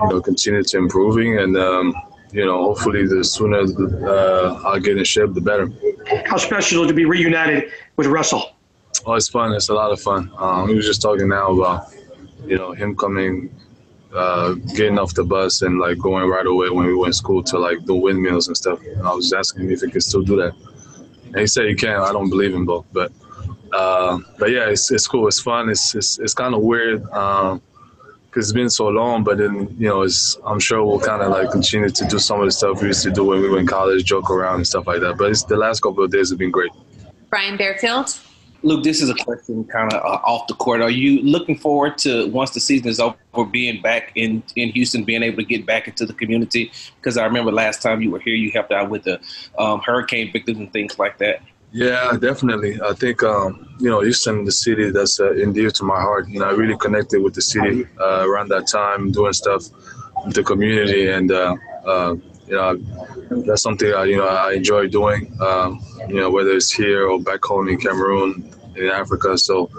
you 0.02 0.10
know, 0.10 0.22
continue 0.22 0.64
to 0.64 0.78
improving 0.78 1.40
and. 1.40 1.58
Um, 1.58 1.94
you 2.36 2.46
know, 2.46 2.66
hopefully 2.66 3.08
the 3.08 3.24
sooner 3.24 3.62
uh, 4.06 4.62
I 4.68 4.80
get 4.80 4.98
in 4.98 5.04
shape, 5.06 5.34
the 5.34 5.40
better. 5.40 5.72
How 6.26 6.36
special 6.36 6.86
to 6.86 6.94
be 6.94 7.06
reunited 7.06 7.72
with 7.96 8.08
Russell? 8.08 8.58
Oh, 9.06 9.14
it's 9.14 9.30
fun. 9.30 9.54
It's 9.54 9.70
a 9.70 9.74
lot 9.74 9.92
of 9.94 10.02
fun. 10.02 10.30
Um, 10.38 10.68
we 10.68 10.76
were 10.76 10.82
just 10.82 11.02
talking 11.02 11.30
now 11.30 11.54
about, 11.54 11.94
you 12.46 12.58
know, 12.58 12.74
him 12.74 12.94
coming, 12.94 13.56
uh, 14.16 14.54
getting 14.76 14.98
off 14.98 15.14
the 15.14 15.24
bus 15.24 15.62
and 15.62 15.80
like 15.80 15.98
going 15.98 16.30
right 16.30 16.46
away 16.46 16.70
when 16.70 16.86
we 16.86 16.96
went 16.96 17.14
to 17.14 17.18
school 17.18 17.44
to 17.44 17.60
like 17.60 17.84
do 17.86 17.96
windmills 17.96 18.48
and 18.48 18.56
stuff. 18.56 18.80
And 18.82 19.08
I 19.08 19.14
was 19.14 19.34
asking 19.34 19.66
him 19.66 19.72
if 19.72 19.82
he 19.82 19.92
could 19.92 20.04
still 20.04 20.24
do 20.24 20.36
that. 20.38 20.54
And 21.26 21.38
he 21.38 21.48
said 21.48 21.66
he 21.66 21.76
can. 21.76 22.00
I 22.02 22.12
don't 22.12 22.30
believe 22.30 22.54
him, 22.54 22.66
both, 22.66 22.86
but 22.94 23.12
uh, 23.74 24.20
but 24.40 24.52
yeah, 24.52 24.70
it's 24.70 24.90
it's 24.92 25.08
cool. 25.08 25.28
It's 25.28 25.40
fun. 25.40 25.70
It's 25.70 25.96
it's, 25.96 26.20
it's 26.20 26.34
kind 26.34 26.56
of 26.56 26.62
weird. 26.62 27.04
Um, 27.12 27.62
because 28.36 28.50
it's 28.50 28.54
been 28.54 28.70
so 28.70 28.90
long. 28.90 29.24
But 29.24 29.38
then, 29.38 29.74
you 29.80 29.88
know, 29.88 30.06
I'm 30.46 30.60
sure 30.60 30.84
we'll 30.84 31.00
kind 31.00 31.22
of 31.22 31.32
like 31.32 31.52
continue 31.52 31.90
to 31.90 32.06
do 32.06 32.20
some 32.20 32.42
of 32.42 32.46
the 32.46 32.52
stuff 32.52 32.82
we 32.82 32.88
used 32.88 33.04
to 33.04 33.12
do 33.12 33.24
when 33.24 33.42
we 33.42 33.48
were 33.48 33.60
in 33.60 33.66
college, 33.66 34.04
joke 34.04 34.30
around 34.30 34.56
and 34.56 34.68
stuff 34.68 34.88
like 34.88 35.00
that. 35.00 35.18
But 35.18 35.32
it's, 35.32 35.44
the 35.44 35.56
last 35.56 35.80
couple 35.80 36.04
of 36.04 36.12
days 36.12 36.32
have 36.32 36.40
been 36.40 36.52
great. 36.52 36.72
Brian 37.30 37.58
Bearfield. 37.58 38.25
Luc, 38.66 38.84
this 38.84 39.00
is 39.00 39.12
a 39.12 39.14
question 39.14 39.64
kind 39.66 39.94
of 39.94 40.04
uh, 40.04 40.20
off 40.26 40.48
the 40.48 40.56
court. 40.56 40.82
Are 40.82 40.90
you 40.90 41.22
looking 41.22 41.56
forward 41.56 42.00
to 42.00 42.28
once 42.30 42.50
the 42.50 42.60
season 42.60 42.88
is 42.88 43.00
over, 43.00 43.16
being 43.52 43.80
back 43.80 44.12
in 44.16 44.42
in 44.56 44.70
Houston, 44.70 45.04
being 45.04 45.22
able 45.22 45.38
to 45.38 45.44
get 45.44 45.68
back 45.68 45.88
into 45.88 46.04
the 46.04 46.14
community? 46.14 46.72
Because 46.96 47.16
I 47.16 47.26
remember 47.26 47.52
last 47.52 47.84
time 47.84 48.02
you 48.02 48.10
were 48.10 48.20
here, 48.20 48.34
you 48.34 48.50
helped 48.50 48.72
out 48.72 48.90
with 48.90 49.04
the 49.04 49.22
um, 49.60 49.82
hurricane 49.82 50.32
victims 50.34 50.58
and 50.58 50.74
things 50.74 50.98
like 50.98 51.20
that. 51.20 51.44
Yeah, 51.74 52.18
definitely. 52.20 52.80
I 52.82 52.94
think 52.94 53.22
um, 53.22 53.70
you 53.80 53.88
know 53.88 54.02
Houston, 54.02 54.46
the 54.46 54.52
city 54.52 54.90
that's 54.90 55.20
uh, 55.20 55.34
endear 55.34 55.70
to 55.70 55.84
my 55.84 56.02
heart. 56.02 56.28
You 56.28 56.40
know, 56.40 56.48
I 56.48 56.54
really 56.54 56.78
connected 56.78 57.22
with 57.22 57.36
the 57.36 57.44
city 57.44 57.86
uh, 58.02 58.28
around 58.28 58.50
that 58.50 58.66
time, 58.66 59.12
doing 59.12 59.34
stuff 59.34 59.66
with 60.26 60.34
the 60.34 60.44
community, 60.44 61.08
and 61.08 61.32
uh, 61.32 61.56
uh 61.86 62.16
you 62.48 62.56
know 62.56 62.78
that's 63.46 63.62
something 63.62 63.94
I 63.94 64.06
you 64.06 64.18
know 64.18 64.28
I 64.28 64.54
enjoy 64.54 64.88
doing. 64.88 65.36
Um, 65.42 65.82
you 66.08 66.16
know, 66.16 66.30
whether 66.30 66.52
it's 66.52 66.72
here 66.72 67.08
or 67.08 67.20
back 67.20 67.44
home 67.44 67.68
in 67.68 67.78
Cameroon, 67.78 68.54
in 68.76 68.88
Africa. 68.88 69.38
So 69.38 69.70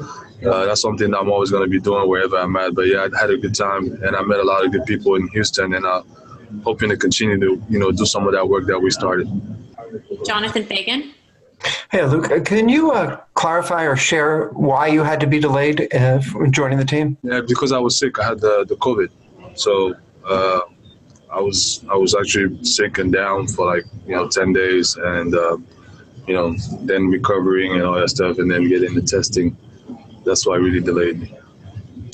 uh, 0.47 0.67
that's 0.67 0.81
something 0.81 1.11
that 1.11 1.19
I'm 1.19 1.31
always 1.31 1.51
going 1.51 1.63
to 1.63 1.71
be 1.71 1.81
doing 1.81 2.09
wherever 2.09 2.37
I'm 2.37 2.57
at. 2.57 2.75
But 2.75 2.87
yeah, 2.89 3.07
I 3.13 3.19
had 3.19 3.31
a 3.31 3.37
good 3.37 3.55
time, 3.55 3.93
and 4.03 4.17
I 4.17 4.23
met 4.23 4.41
a 4.41 4.45
lot 4.45 4.65
of 4.65 4.73
good 4.73 4.85
people 4.87 5.15
in 5.15 5.29
Houston, 5.29 5.75
and 5.75 5.87
I'm 5.87 6.05
hoping 6.63 6.91
to 6.91 6.97
continue 6.97 7.39
to 7.39 7.63
you 7.69 7.79
know 7.79 7.93
do 7.93 8.07
some 8.07 8.27
of 8.27 8.33
that 8.33 8.49
work 8.49 8.67
that 8.67 8.79
we 8.79 8.91
started. 8.91 9.29
Jonathan 10.27 10.65
Feigen. 10.65 11.13
Hey, 11.91 12.05
Luc, 12.05 12.31
uh, 12.31 12.41
can 12.41 12.69
you 12.69 12.93
uh, 12.93 13.17
clarify 13.35 13.85
or 13.85 13.97
share 13.97 14.49
why 14.49 14.89
you 14.89 15.03
had 15.03 15.21
to 15.21 15.27
be 15.27 15.41
delayed 15.41 15.93
uh, 15.95 16.21
joining 16.51 16.79
the 16.79 16.85
team? 16.85 17.17
Yeah, 17.23 17.41
because 17.41 17.73
I 17.73 17.79
was 17.79 17.99
sick. 17.99 18.19
I 18.19 18.25
had 18.25 18.41
the, 18.41 18.67
the 18.69 18.77
COVID. 18.77 19.09
So 19.55 19.95
uh, 20.29 20.61
I 21.37 21.41
was 21.41 21.85
I 21.91 21.97
was 21.97 22.15
actually 22.15 22.65
sick 22.65 22.97
and 22.97 23.13
down 23.13 23.47
for 23.47 23.67
like, 23.67 23.85
you 24.07 24.15
know, 24.15 24.27
10 24.27 24.55
days 24.55 24.97
and, 24.97 25.35
uh, 25.35 25.59
you 26.27 26.35
know, 26.35 26.57
then 26.81 27.09
recovering 27.09 27.73
and 27.73 27.83
all 27.83 27.95
that 28.01 28.09
stuff 28.09 28.39
and 28.39 28.51
then 28.51 28.69
getting 28.69 28.95
the 28.95 29.03
testing. 29.03 29.55
That's 30.25 30.47
why 30.47 30.55
I 30.55 30.57
really 30.57 30.81
delayed 30.81 31.21
me. 31.21 31.35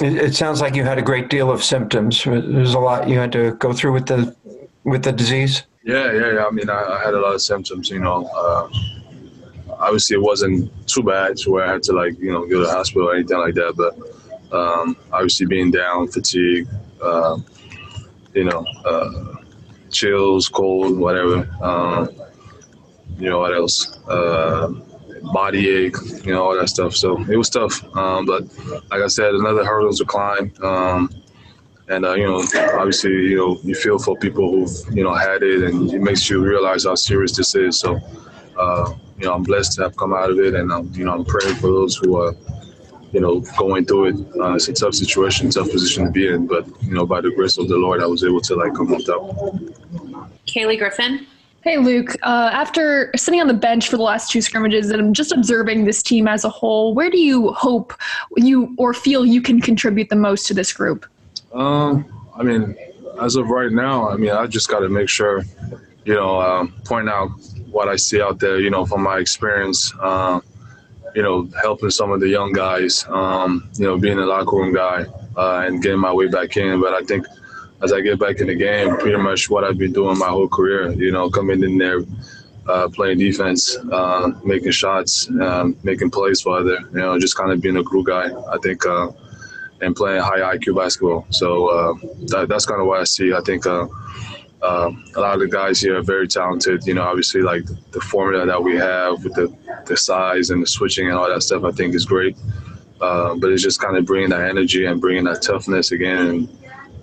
It, 0.03 0.15
it 0.17 0.35
sounds 0.35 0.61
like 0.61 0.75
you 0.75 0.83
had 0.83 0.99
a 0.99 1.03
great 1.03 1.31
deal 1.31 1.53
of 1.53 1.63
symptoms. 1.63 2.25
There's 2.25 2.75
a 2.75 2.81
lot 2.81 3.09
you 3.09 3.17
had 3.17 3.31
to 3.33 3.53
go 3.53 3.73
through 3.73 3.93
with 3.93 4.07
the 4.07 4.35
with 4.83 5.05
the 5.05 5.13
disease. 5.13 5.63
Yeah, 5.85 6.13
yeah, 6.13 6.33
yeah. 6.33 6.45
I 6.45 6.51
mean, 6.51 6.69
I, 6.69 6.83
I 6.83 7.05
had 7.05 7.15
a 7.15 7.21
lot 7.21 7.35
of 7.35 7.43
symptoms. 7.43 7.91
You 7.91 8.01
know, 8.01 8.27
uh, 8.27 8.69
obviously 9.79 10.17
it 10.17 10.23
wasn't 10.23 10.71
too 10.89 11.05
bad 11.05 11.37
to 11.39 11.53
where 11.53 11.65
I 11.65 11.73
had 11.75 11.83
to 11.85 11.93
like 11.93 12.19
you 12.19 12.33
know 12.33 12.45
go 12.45 12.61
to 12.61 12.67
the 12.67 12.73
hospital 12.73 13.09
or 13.09 13.15
anything 13.15 13.39
like 13.39 13.55
that. 13.55 13.75
But 13.77 14.57
um, 14.57 14.97
obviously 15.13 15.47
being 15.47 15.71
down, 15.71 16.09
fatigue, 16.09 16.67
uh, 17.01 17.39
you 18.35 18.45
know, 18.45 18.65
uh, 18.85 19.37
chills, 19.91 20.49
cold, 20.49 20.99
whatever. 20.99 21.49
Um, 21.63 22.09
you 23.19 23.29
know 23.31 23.39
what 23.39 23.55
else? 23.55 23.99
Uh, 24.09 24.73
body 25.33 25.69
ache, 25.69 25.97
you 26.25 26.33
know 26.33 26.45
all 26.45 26.57
that 26.57 26.69
stuff. 26.69 26.95
So 26.95 27.19
it 27.25 27.37
was 27.37 27.51
tough. 27.51 27.85
Um, 27.97 28.27
but 28.27 28.43
like 28.91 29.03
I 29.03 29.07
said, 29.07 29.35
another 29.35 29.65
hurdle 29.65 29.93
to 29.93 30.05
climb. 30.05 30.53
Um, 30.63 31.11
and 31.89 32.05
uh, 32.05 32.15
you 32.15 32.25
know, 32.27 32.43
obviously, 32.79 33.11
you 33.11 33.37
know, 33.37 33.59
you 33.63 33.75
feel 33.75 33.99
for 33.99 34.17
people 34.17 34.51
who've 34.51 34.97
you 34.97 35.05
know 35.05 35.15
had 35.15 35.43
it, 35.43 35.65
and 35.65 35.93
it 35.93 36.01
makes 36.01 36.29
you 36.31 36.43
realize 36.43 36.85
how 36.85 36.95
serious 36.95 37.37
this 37.37 37.55
is. 37.55 37.79
So, 37.79 38.01
uh, 38.59 38.95
you 39.19 39.27
know, 39.27 39.35
I'm 39.35 39.43
blessed 39.43 39.73
to 39.75 39.83
have 39.83 39.97
come 39.97 40.13
out 40.15 40.31
of 40.31 40.39
it, 40.39 40.55
and 40.55 40.97
you 40.97 41.05
know, 41.05 41.13
I'm 41.13 41.25
praying 41.25 41.57
for 41.57 41.69
those 41.69 41.97
who 41.97 42.21
are, 42.21 42.35
you 43.13 43.21
know, 43.21 43.41
going 43.59 43.85
through 43.85 44.07
it. 44.07 44.17
Uh, 44.41 44.55
it's 44.55 44.69
a 44.69 44.73
tough 44.73 44.95
situation, 44.95 45.51
tough 45.51 45.71
position 45.71 46.07
to 46.07 46.11
be 46.11 46.27
in, 46.29 46.47
but 46.47 46.67
you 46.83 46.95
know, 46.95 47.07
by 47.07 47.21
the 47.21 47.31
grace 47.31 47.59
of 47.59 47.69
the 47.69 47.77
Lord, 47.77 48.03
I 48.03 48.07
was 48.07 48.25
able 48.25 48.41
to 48.41 48.55
like 48.57 48.75
come 48.75 48.93
on 48.93 49.03
top. 49.03 49.23
Kaylee 50.47 50.79
Griffin. 50.79 51.27
Hey, 51.63 51.77
Luke, 51.77 52.17
Uh, 52.25 52.51
after 52.53 53.13
sitting 53.15 53.41
on 53.41 53.47
the 53.47 53.55
bench 53.55 53.89
for 53.89 53.97
the 53.97 54.03
last 54.03 54.33
two 54.33 54.41
scrimmages 54.41 54.91
and 54.91 55.01
I'm 55.01 55.13
just 55.13 55.31
observing 55.31 55.85
this 55.85 56.03
team 56.03 56.27
as 56.27 56.45
a 56.45 56.49
whole, 56.49 56.93
where 56.93 57.09
do 57.09 57.19
you 57.19 57.53
hope 57.53 57.95
you 58.37 58.75
or 58.79 58.93
feel 58.93 59.25
you 59.25 59.41
can 59.41 59.61
contribute 59.61 60.09
the 60.09 60.17
most 60.17 60.49
to 60.49 60.55
this 60.55 60.73
group? 60.73 61.07
Um, 61.55 62.05
I 62.37 62.43
mean, 62.43 62.75
as 63.21 63.37
of 63.37 63.49
right 63.49 63.71
now, 63.71 64.09
I 64.09 64.17
mean, 64.17 64.31
I 64.31 64.47
just 64.47 64.69
got 64.69 64.81
to 64.81 64.89
make 64.89 65.09
sure, 65.09 65.45
you 66.05 66.15
know, 66.15 66.41
um, 66.41 66.75
point 66.85 67.09
out 67.09 67.31
what 67.71 67.89
I 67.89 67.95
see 67.95 68.21
out 68.21 68.41
there, 68.41 68.59
you 68.59 68.71
know, 68.71 68.85
from 68.85 69.03
my 69.03 69.19
experience, 69.19 69.93
uh, 70.01 70.41
you 71.15 71.23
know, 71.23 71.49
helping 71.61 71.91
some 71.91 72.11
of 72.11 72.21
the 72.21 72.29
young 72.29 72.53
guys, 72.53 73.05
um, 73.09 73.69
you 73.75 73.85
know, 73.85 73.99
being 73.99 74.19
a 74.19 74.27
locker 74.27 74.57
room 74.57 74.75
guy, 74.75 75.05
uh, 75.37 75.65
and 75.67 75.83
getting 75.83 75.99
my 75.99 76.13
way 76.13 76.29
back 76.29 76.57
in. 76.57 76.81
But 76.81 76.95
I 76.95 77.03
think 77.03 77.27
as 77.83 77.93
I 77.93 78.01
get 78.01 78.19
back 78.19 78.41
in 78.41 78.47
the 78.47 78.55
game, 78.55 78.97
pretty 78.97 79.17
much 79.17 79.51
what 79.51 79.65
I've 79.65 79.79
been 79.79 79.93
doing 79.93 80.19
my 80.19 80.29
whole 80.29 80.49
career, 80.49 80.93
you 80.93 81.11
know, 81.11 81.29
coming 81.29 81.63
in 81.63 81.79
there, 81.79 82.01
uh, 82.69 82.89
playing 82.89 83.19
defense, 83.19 83.77
uh, 83.91 84.31
making 84.45 84.71
shots, 84.71 85.29
um, 85.41 85.77
making 85.83 86.11
plays 86.11 86.41
for 86.41 86.59
other, 86.59 86.79
you 86.93 86.99
know, 86.99 87.19
just 87.19 87.37
kind 87.37 87.51
of 87.51 87.61
being 87.61 87.77
a 87.77 87.83
glue 87.83 88.05
guy. 88.05 88.31
I 88.51 88.59
think, 88.63 88.87
uh, 88.87 89.11
and 89.81 89.97
playing 89.97 90.23
high 90.23 90.57
IQ 90.57 90.77
basketball. 90.77 91.27
So 91.31 91.67
uh, 91.67 91.95
that, 92.29 92.47
that's 92.49 92.65
kind 92.67 92.81
of 92.81 92.87
what 92.87 93.01
I 93.01 93.05
see. 93.05 93.35
I 93.35 93.41
think 93.41 93.67
uh, 94.63 94.67
uh, 94.67 94.93
a 95.17 95.21
lot 95.21 95.35
of 95.35 95.41
the 95.41 95.49
guys 95.49 95.81
here 95.81 95.99
are 95.99 96.03
very 96.03 96.29
talented. 96.29 96.87
You 96.87 96.95
know, 96.95 97.03
obviously, 97.03 97.43
like 97.43 97.65
the 97.91 98.01
formula 98.01 98.47
that 98.47 98.63
we 98.63 98.77
have 98.77 99.25
with 99.25 99.35
the, 99.35 99.55
the 99.87 99.97
size 99.97 100.51
and 100.51 100.63
the 100.63 100.67
switching 100.67 101.09
and 101.09 101.17
all 101.17 101.29
that 101.29 101.43
stuff, 101.43 101.65
I 101.65 101.73
think 101.73 101.95
is 101.95 102.05
great. 102.05 102.37
but 102.99 103.45
it's 103.45 103.63
just 103.63 103.81
kind 103.81 103.97
of 103.97 104.05
bringing 104.05 104.31
that 104.31 104.49
energy 104.49 104.87
and 104.87 105.01
bringing 105.01 105.25
that 105.25 105.43
toughness 105.43 105.93
again 105.93 106.27
and 106.27 106.59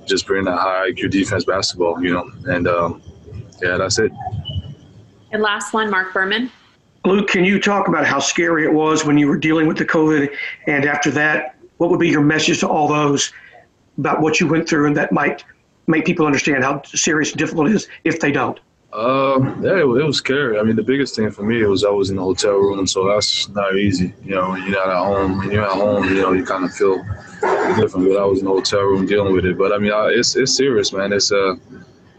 just 0.05 0.25
bringing 0.25 0.45
that 0.45 0.57
high 0.57 0.91
IQ 0.91 1.11
defense 1.11 1.45
basketball, 1.45 2.01
you 2.03 2.13
know. 2.13 2.31
And 2.45 2.67
um, 2.67 3.01
yeah, 3.61 3.77
that's 3.77 3.99
it. 3.99 4.11
And 5.31 5.41
last 5.41 5.73
one, 5.73 5.89
Mark 5.89 6.13
Berman. 6.13 6.51
Luke, 7.05 7.27
can 7.27 7.45
you 7.45 7.59
talk 7.61 7.87
about 7.87 8.05
how 8.05 8.19
scary 8.19 8.65
it 8.65 8.73
was 8.73 9.05
when 9.05 9.17
you 9.17 9.27
were 9.27 9.37
dealing 9.37 9.67
with 9.67 9.77
the 9.77 9.85
COVID? 9.85 10.35
And 10.67 10.85
after 10.85 11.11
that, 11.11 11.55
what 11.77 11.89
would 11.89 11.99
be 11.99 12.09
your 12.09 12.21
message 12.21 12.59
to 12.59 12.67
all 12.67 12.87
those 12.87 13.31
about 13.97 14.21
what 14.21 14.39
you 14.39 14.47
went 14.47 14.67
through 14.67 14.87
and 14.87 14.97
that 14.97 15.11
might 15.11 15.43
make 15.89 16.05
people 16.05 16.25
understand 16.25 16.63
how 16.63 16.81
serious 16.83 17.31
and 17.31 17.39
difficult 17.39 17.67
it 17.67 17.75
is 17.75 17.87
if 18.05 18.19
they 18.19 18.31
don't? 18.31 18.59
Uh, 18.91 19.39
yeah, 19.61 19.79
it, 19.81 19.85
was 19.85 20.17
scary. 20.17 20.57
I 20.57 20.63
mean, 20.63 20.75
the 20.75 20.83
biggest 20.83 21.15
thing 21.15 21.29
for 21.29 21.43
me 21.43 21.63
was 21.63 21.85
I 21.85 21.91
was 21.91 22.09
in 22.09 22.15
the 22.15 22.23
hotel 22.23 22.53
room, 22.53 22.87
so 22.87 23.07
that's 23.07 23.47
not 23.49 23.75
easy. 23.75 24.13
You 24.23 24.35
know, 24.35 24.49
when 24.49 24.63
you're 24.63 24.71
not 24.71 24.89
at 24.89 24.97
home, 24.97 25.37
when 25.37 25.51
you're 25.51 25.63
at 25.63 25.71
home, 25.71 26.05
you 26.05 26.21
know, 26.21 26.31
you 26.31 26.43
kind 26.43 26.65
of 26.65 26.73
feel 26.73 26.97
different. 27.75 28.09
But 28.09 28.17
I 28.17 28.25
was 28.25 28.39
in 28.39 28.45
the 28.45 28.51
hotel 28.51 28.81
room 28.81 29.05
dealing 29.05 29.33
with 29.33 29.45
it. 29.45 29.59
But 29.59 29.73
I 29.73 29.77
mean, 29.77 29.91
I, 29.91 30.07
it's 30.07 30.35
it's 30.35 30.55
serious, 30.55 30.91
man. 30.91 31.13
It's 31.13 31.31
uh, 31.31 31.55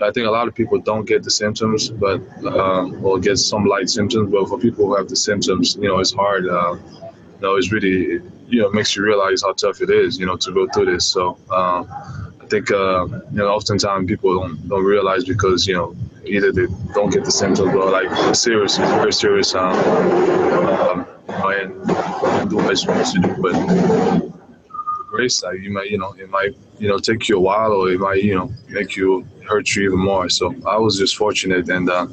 I 0.00 0.12
think 0.12 0.28
a 0.28 0.30
lot 0.30 0.46
of 0.46 0.54
people 0.54 0.78
don't 0.78 1.06
get 1.06 1.24
the 1.24 1.30
symptoms, 1.30 1.90
but 1.90 2.20
um, 2.46 3.04
or 3.04 3.18
get 3.18 3.38
some 3.38 3.64
light 3.64 3.90
symptoms. 3.90 4.30
But 4.30 4.48
for 4.48 4.56
people 4.56 4.86
who 4.86 4.96
have 4.96 5.08
the 5.08 5.16
symptoms, 5.16 5.74
you 5.74 5.88
know, 5.88 5.98
it's 5.98 6.12
hard. 6.12 6.48
Uh, 6.48 6.76
you 7.40 7.46
know, 7.46 7.56
it's 7.56 7.72
really, 7.72 8.22
you 8.48 8.60
know, 8.60 8.70
makes 8.70 8.94
you 8.94 9.02
realize 9.02 9.42
how 9.42 9.54
tough 9.54 9.80
it 9.80 9.90
is, 9.90 10.20
you 10.20 10.26
know, 10.26 10.36
to 10.36 10.52
go 10.52 10.68
through 10.68 10.92
this. 10.92 11.06
So 11.06 11.36
um, 11.50 11.88
think, 12.50 12.70
uh, 12.70 13.06
you 13.06 13.38
know, 13.38 13.48
oftentimes 13.48 14.06
people 14.06 14.38
don't 14.38 14.68
don't 14.68 14.84
realize 14.84 15.24
because 15.24 15.66
you 15.66 15.74
know 15.74 15.96
either 16.24 16.52
they 16.52 16.66
don't 16.94 17.12
get 17.12 17.24
the 17.24 17.30
symptoms 17.30 17.74
or 17.74 17.90
like 17.90 18.34
serious, 18.34 18.76
very 18.76 19.12
serious. 19.12 19.54
Um, 19.54 19.74
um, 20.68 21.06
and 21.28 22.50
do 22.50 22.56
what 22.56 22.66
you're 22.66 22.76
supposed 22.76 23.14
to 23.14 23.20
do, 23.20 23.34
but 23.40 24.30
race 25.12 25.42
like 25.42 25.60
you 25.60 25.72
might, 25.72 25.90
you 25.90 25.98
know, 25.98 26.12
it 26.18 26.30
might, 26.30 26.56
you 26.78 26.88
know, 26.88 26.98
take 26.98 27.28
you 27.28 27.36
a 27.36 27.40
while 27.40 27.72
or 27.72 27.90
it 27.90 27.98
might, 27.98 28.22
you 28.22 28.36
know, 28.36 28.52
make 28.68 28.96
you 28.96 29.26
hurt 29.48 29.74
you 29.74 29.84
even 29.84 29.98
more. 29.98 30.28
So 30.28 30.54
I 30.66 30.76
was 30.76 30.98
just 30.98 31.16
fortunate 31.16 31.68
and 31.68 31.90
uh, 31.90 32.06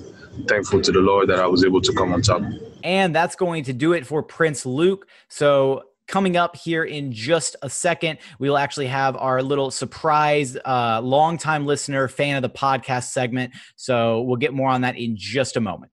thankful 0.48 0.82
to 0.82 0.92
the 0.92 1.00
Lord 1.00 1.30
that 1.30 1.40
I 1.40 1.48
was 1.48 1.64
able 1.64 1.82
to 1.82 1.94
come 1.94 2.14
on 2.14 2.22
top. 2.22 2.42
And 2.84 3.14
that's 3.14 3.36
going 3.36 3.64
to 3.66 3.74
do 3.74 3.94
it 3.94 4.06
for 4.06 4.24
Prince 4.24 4.66
Luke. 4.66 5.08
So 5.28 5.84
coming 6.08 6.38
up 6.38 6.56
here 6.56 6.84
in 6.84 7.12
just 7.12 7.56
a 7.62 7.70
second, 7.70 8.20
we'll 8.40 8.58
actually 8.58 8.88
have 8.88 9.16
our 9.18 9.44
little 9.44 9.72
surprise, 9.72 10.58
uh, 10.66 11.02
longtime 11.04 11.66
listener, 11.66 12.08
fan 12.08 12.36
of 12.36 12.42
the 12.42 12.50
podcast 12.50 13.12
segment. 13.12 13.54
So 13.76 14.22
we'll 14.22 14.38
get 14.38 14.54
more 14.54 14.70
on 14.70 14.82
that 14.82 14.98
in 14.98 15.16
just 15.18 15.58
a 15.58 15.62
moment. 15.62 15.92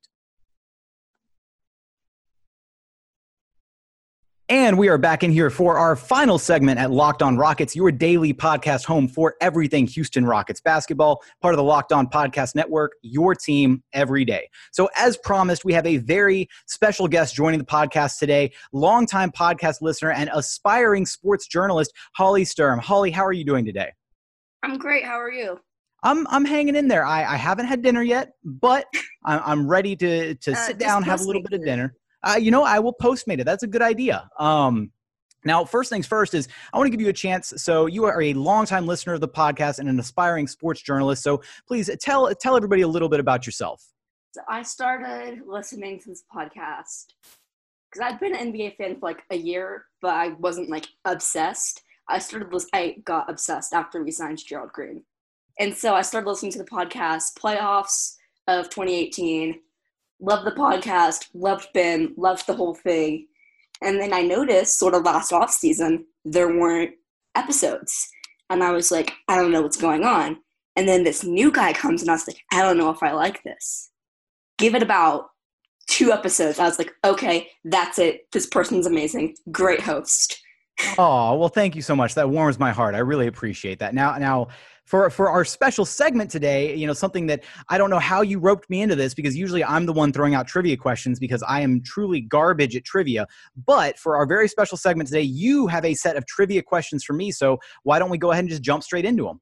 And 4.54 4.78
we 4.78 4.86
are 4.86 4.98
back 4.98 5.24
in 5.24 5.32
here 5.32 5.50
for 5.50 5.78
our 5.78 5.96
final 5.96 6.38
segment 6.38 6.78
at 6.78 6.92
Locked 6.92 7.22
On 7.22 7.36
Rockets, 7.36 7.74
your 7.74 7.90
daily 7.90 8.32
podcast 8.32 8.84
home 8.84 9.08
for 9.08 9.34
everything 9.40 9.84
Houston 9.88 10.24
Rockets 10.24 10.60
basketball, 10.60 11.24
part 11.42 11.54
of 11.54 11.56
the 11.56 11.64
Locked 11.64 11.90
On 11.90 12.06
Podcast 12.06 12.54
Network, 12.54 12.92
your 13.02 13.34
team 13.34 13.82
every 13.92 14.24
day. 14.24 14.48
So, 14.70 14.88
as 14.96 15.16
promised, 15.16 15.64
we 15.64 15.72
have 15.72 15.84
a 15.86 15.96
very 15.96 16.48
special 16.68 17.08
guest 17.08 17.34
joining 17.34 17.58
the 17.58 17.66
podcast 17.66 18.20
today, 18.20 18.52
longtime 18.72 19.32
podcast 19.32 19.82
listener 19.82 20.12
and 20.12 20.30
aspiring 20.32 21.04
sports 21.04 21.48
journalist, 21.48 21.92
Holly 22.14 22.44
Sturm. 22.44 22.78
Holly, 22.78 23.10
how 23.10 23.26
are 23.26 23.32
you 23.32 23.44
doing 23.44 23.64
today? 23.64 23.90
I'm 24.62 24.78
great. 24.78 25.02
How 25.02 25.20
are 25.20 25.32
you? 25.32 25.58
I'm 26.04 26.28
I'm 26.28 26.44
hanging 26.44 26.76
in 26.76 26.86
there. 26.86 27.04
I, 27.04 27.24
I 27.24 27.36
haven't 27.36 27.66
had 27.66 27.82
dinner 27.82 28.04
yet, 28.04 28.34
but 28.44 28.86
I'm, 29.24 29.40
I'm 29.44 29.68
ready 29.68 29.96
to 29.96 30.36
to 30.36 30.52
uh, 30.52 30.54
sit 30.54 30.78
down, 30.78 31.02
have 31.02 31.22
a 31.22 31.24
little 31.24 31.42
bit 31.42 31.54
of 31.54 31.64
dinner 31.64 31.96
uh, 32.24 32.36
you 32.36 32.50
know, 32.50 32.64
I 32.64 32.78
will 32.78 32.94
postmate 32.94 33.38
it. 33.38 33.44
That's 33.44 33.62
a 33.62 33.66
good 33.66 33.82
idea. 33.82 34.28
Um, 34.38 34.90
now, 35.44 35.64
first 35.64 35.90
things 35.90 36.06
first 36.06 36.32
is 36.32 36.48
I 36.72 36.78
want 36.78 36.86
to 36.86 36.90
give 36.90 37.02
you 37.02 37.10
a 37.10 37.12
chance. 37.12 37.52
So 37.58 37.86
you 37.86 38.04
are 38.04 38.20
a 38.20 38.32
longtime 38.32 38.86
listener 38.86 39.12
of 39.12 39.20
the 39.20 39.28
podcast 39.28 39.78
and 39.78 39.88
an 39.88 40.00
aspiring 40.00 40.46
sports 40.46 40.80
journalist. 40.80 41.22
So 41.22 41.42
please 41.68 41.90
tell 42.00 42.34
tell 42.34 42.56
everybody 42.56 42.82
a 42.82 42.88
little 42.88 43.10
bit 43.10 43.20
about 43.20 43.44
yourself. 43.44 43.84
So 44.32 44.40
I 44.48 44.62
started 44.62 45.42
listening 45.46 46.00
to 46.00 46.08
this 46.08 46.24
podcast 46.34 47.06
because 47.92 48.00
I'd 48.02 48.18
been 48.18 48.34
an 48.34 48.52
NBA 48.52 48.76
fan 48.76 48.94
for 48.98 49.06
like 49.06 49.22
a 49.30 49.36
year, 49.36 49.84
but 50.00 50.14
I 50.14 50.28
wasn't 50.40 50.70
like 50.70 50.88
obsessed. 51.04 51.82
I 52.08 52.18
started 52.18 52.48
I 52.72 52.96
got 53.04 53.30
obsessed 53.30 53.74
after 53.74 54.02
we 54.02 54.10
signed 54.10 54.38
Gerald 54.44 54.72
Green, 54.72 55.04
and 55.58 55.74
so 55.74 55.94
I 55.94 56.02
started 56.02 56.28
listening 56.28 56.52
to 56.52 56.58
the 56.58 56.64
podcast 56.64 57.34
playoffs 57.38 58.16
of 58.48 58.68
2018 58.70 59.60
loved 60.20 60.46
the 60.46 60.52
podcast, 60.52 61.28
loved 61.34 61.68
Ben, 61.74 62.14
loved 62.16 62.46
the 62.46 62.54
whole 62.54 62.74
thing. 62.74 63.26
And 63.82 64.00
then 64.00 64.12
I 64.12 64.22
noticed 64.22 64.78
sort 64.78 64.94
of 64.94 65.02
last 65.02 65.32
off 65.32 65.50
season 65.50 66.06
there 66.24 66.48
weren't 66.48 66.92
episodes. 67.34 68.08
And 68.50 68.62
I 68.62 68.72
was 68.72 68.90
like, 68.90 69.12
I 69.28 69.36
don't 69.36 69.50
know 69.52 69.62
what's 69.62 69.76
going 69.76 70.04
on. 70.04 70.38
And 70.76 70.88
then 70.88 71.04
this 71.04 71.24
new 71.24 71.52
guy 71.52 71.72
comes 71.72 72.02
and 72.02 72.10
I 72.10 72.14
was 72.14 72.26
like, 72.26 72.40
I 72.52 72.62
don't 72.62 72.78
know 72.78 72.90
if 72.90 73.02
I 73.02 73.12
like 73.12 73.42
this. 73.42 73.90
Give 74.58 74.74
it 74.74 74.82
about 74.82 75.26
two 75.86 76.12
episodes. 76.12 76.58
I 76.58 76.64
was 76.64 76.78
like, 76.78 76.92
okay, 77.04 77.48
that's 77.64 77.98
it. 77.98 78.22
This 78.32 78.46
person's 78.46 78.86
amazing. 78.86 79.36
Great 79.50 79.80
host. 79.80 80.40
Oh, 80.98 81.36
well, 81.36 81.48
thank 81.48 81.76
you 81.76 81.82
so 81.82 81.94
much. 81.94 82.14
That 82.14 82.30
warms 82.30 82.58
my 82.58 82.72
heart. 82.72 82.94
I 82.94 82.98
really 82.98 83.28
appreciate 83.28 83.78
that. 83.78 83.94
Now, 83.94 84.16
now, 84.18 84.48
for 84.84 85.08
for 85.10 85.30
our 85.30 85.44
special 85.44 85.84
segment 85.84 86.30
today, 86.30 86.74
you 86.74 86.86
know, 86.86 86.92
something 86.92 87.26
that 87.26 87.42
I 87.68 87.78
don't 87.78 87.90
know 87.90 87.98
how 87.98 88.22
you 88.22 88.38
roped 88.38 88.68
me 88.68 88.82
into 88.82 88.94
this 88.94 89.14
because 89.14 89.36
usually 89.36 89.64
I'm 89.64 89.86
the 89.86 89.92
one 89.92 90.12
throwing 90.12 90.34
out 90.34 90.46
trivia 90.46 90.76
questions 90.76 91.18
because 91.18 91.42
I 91.42 91.60
am 91.60 91.82
truly 91.82 92.20
garbage 92.20 92.76
at 92.76 92.84
trivia. 92.84 93.26
But 93.66 93.98
for 93.98 94.16
our 94.16 94.26
very 94.26 94.48
special 94.48 94.76
segment 94.76 95.08
today, 95.08 95.22
you 95.22 95.66
have 95.68 95.84
a 95.84 95.94
set 95.94 96.16
of 96.16 96.26
trivia 96.26 96.62
questions 96.62 97.04
for 97.04 97.14
me. 97.14 97.30
So 97.30 97.58
why 97.82 97.98
don't 97.98 98.10
we 98.10 98.18
go 98.18 98.30
ahead 98.30 98.44
and 98.44 98.50
just 98.50 98.62
jump 98.62 98.82
straight 98.82 99.04
into 99.04 99.24
them? 99.24 99.40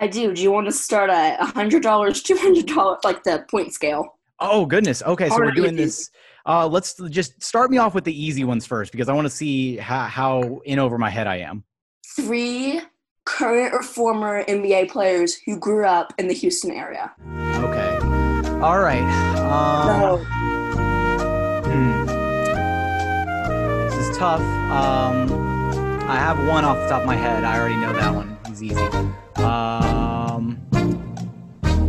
I 0.00 0.08
do. 0.08 0.34
Do 0.34 0.42
you 0.42 0.50
want 0.50 0.66
to 0.66 0.72
start 0.72 1.08
at 1.08 1.38
$100, 1.38 1.80
$200, 1.80 3.04
like 3.04 3.22
the 3.22 3.44
point 3.48 3.72
scale? 3.72 4.18
Oh, 4.40 4.66
goodness. 4.66 5.02
Okay, 5.02 5.28
so 5.28 5.38
we're 5.38 5.52
doing 5.52 5.76
this. 5.76 6.10
Uh, 6.44 6.66
let's 6.66 6.94
just 7.08 7.42
start 7.42 7.70
me 7.70 7.78
off 7.78 7.94
with 7.94 8.04
the 8.04 8.12
easy 8.12 8.44
ones 8.44 8.66
first 8.66 8.92
because 8.92 9.08
I 9.08 9.14
want 9.14 9.26
to 9.26 9.30
see 9.30 9.76
how, 9.76 10.04
how 10.06 10.60
in 10.64 10.78
over 10.78 10.98
my 10.98 11.08
head 11.08 11.26
I 11.26 11.36
am. 11.36 11.64
Three 12.16 12.80
current 13.24 13.72
or 13.74 13.82
former 13.82 14.44
NBA 14.44 14.90
players 14.90 15.34
who 15.34 15.58
grew 15.58 15.86
up 15.86 16.12
in 16.18 16.28
the 16.28 16.34
Houston 16.34 16.70
area. 16.70 17.12
Okay. 17.38 17.96
All 18.60 18.80
right. 18.80 19.02
Um, 19.38 20.00
no. 20.00 20.16
Hmm. 21.64 22.06
This 23.88 24.08
is 24.08 24.16
tough. 24.16 24.40
Um, 24.40 25.44
I 26.08 26.16
have 26.16 26.38
one 26.46 26.64
off 26.64 26.76
the 26.78 26.88
top 26.88 27.00
of 27.00 27.06
my 27.06 27.16
head. 27.16 27.44
I 27.44 27.58
already 27.58 27.76
know 27.76 27.92
that 27.92 28.14
one. 28.14 28.36
He's 28.46 28.62
easy. 28.62 28.84
Um, 29.42 30.60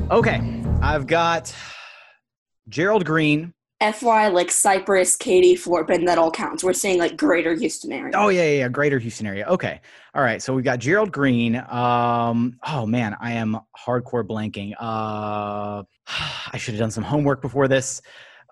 okay. 0.10 0.42
I've 0.82 1.08
got 1.08 1.54
Gerald 2.70 3.06
Green, 3.06 3.54
FY 3.94 4.30
like 4.30 4.52
Cypress, 4.52 5.16
Katy, 5.16 5.56
Fort 5.56 5.88
Bend, 5.88 6.08
that 6.08 6.18
all 6.18 6.32
counts. 6.32 6.64
We're 6.64 6.74
saying 6.74 7.00
like 7.00 7.18
greater 7.18 7.54
Houston 7.54 7.92
area. 7.92 8.14
Oh 8.16 8.30
yeah, 8.30 8.44
yeah, 8.44 8.60
yeah, 8.60 8.70
greater 8.70 9.00
Houston 9.00 9.28
area. 9.28 9.46
Okay. 9.48 9.82
All 10.14 10.24
right. 10.24 10.42
So 10.42 10.54
we've 10.54 10.66
got 10.66 10.80
Gerald 10.80 11.12
Green. 11.12 11.56
Um, 11.70 12.58
oh 12.68 12.86
man, 12.86 13.16
I 13.20 13.34
am 13.34 13.60
hardcore 13.78 14.26
blanking. 14.26 14.74
Uh 14.80 15.84
I 16.54 16.58
should 16.58 16.74
have 16.74 16.80
done 16.80 16.92
some 16.92 17.04
homework 17.04 17.42
before 17.42 17.68
this. 17.68 18.02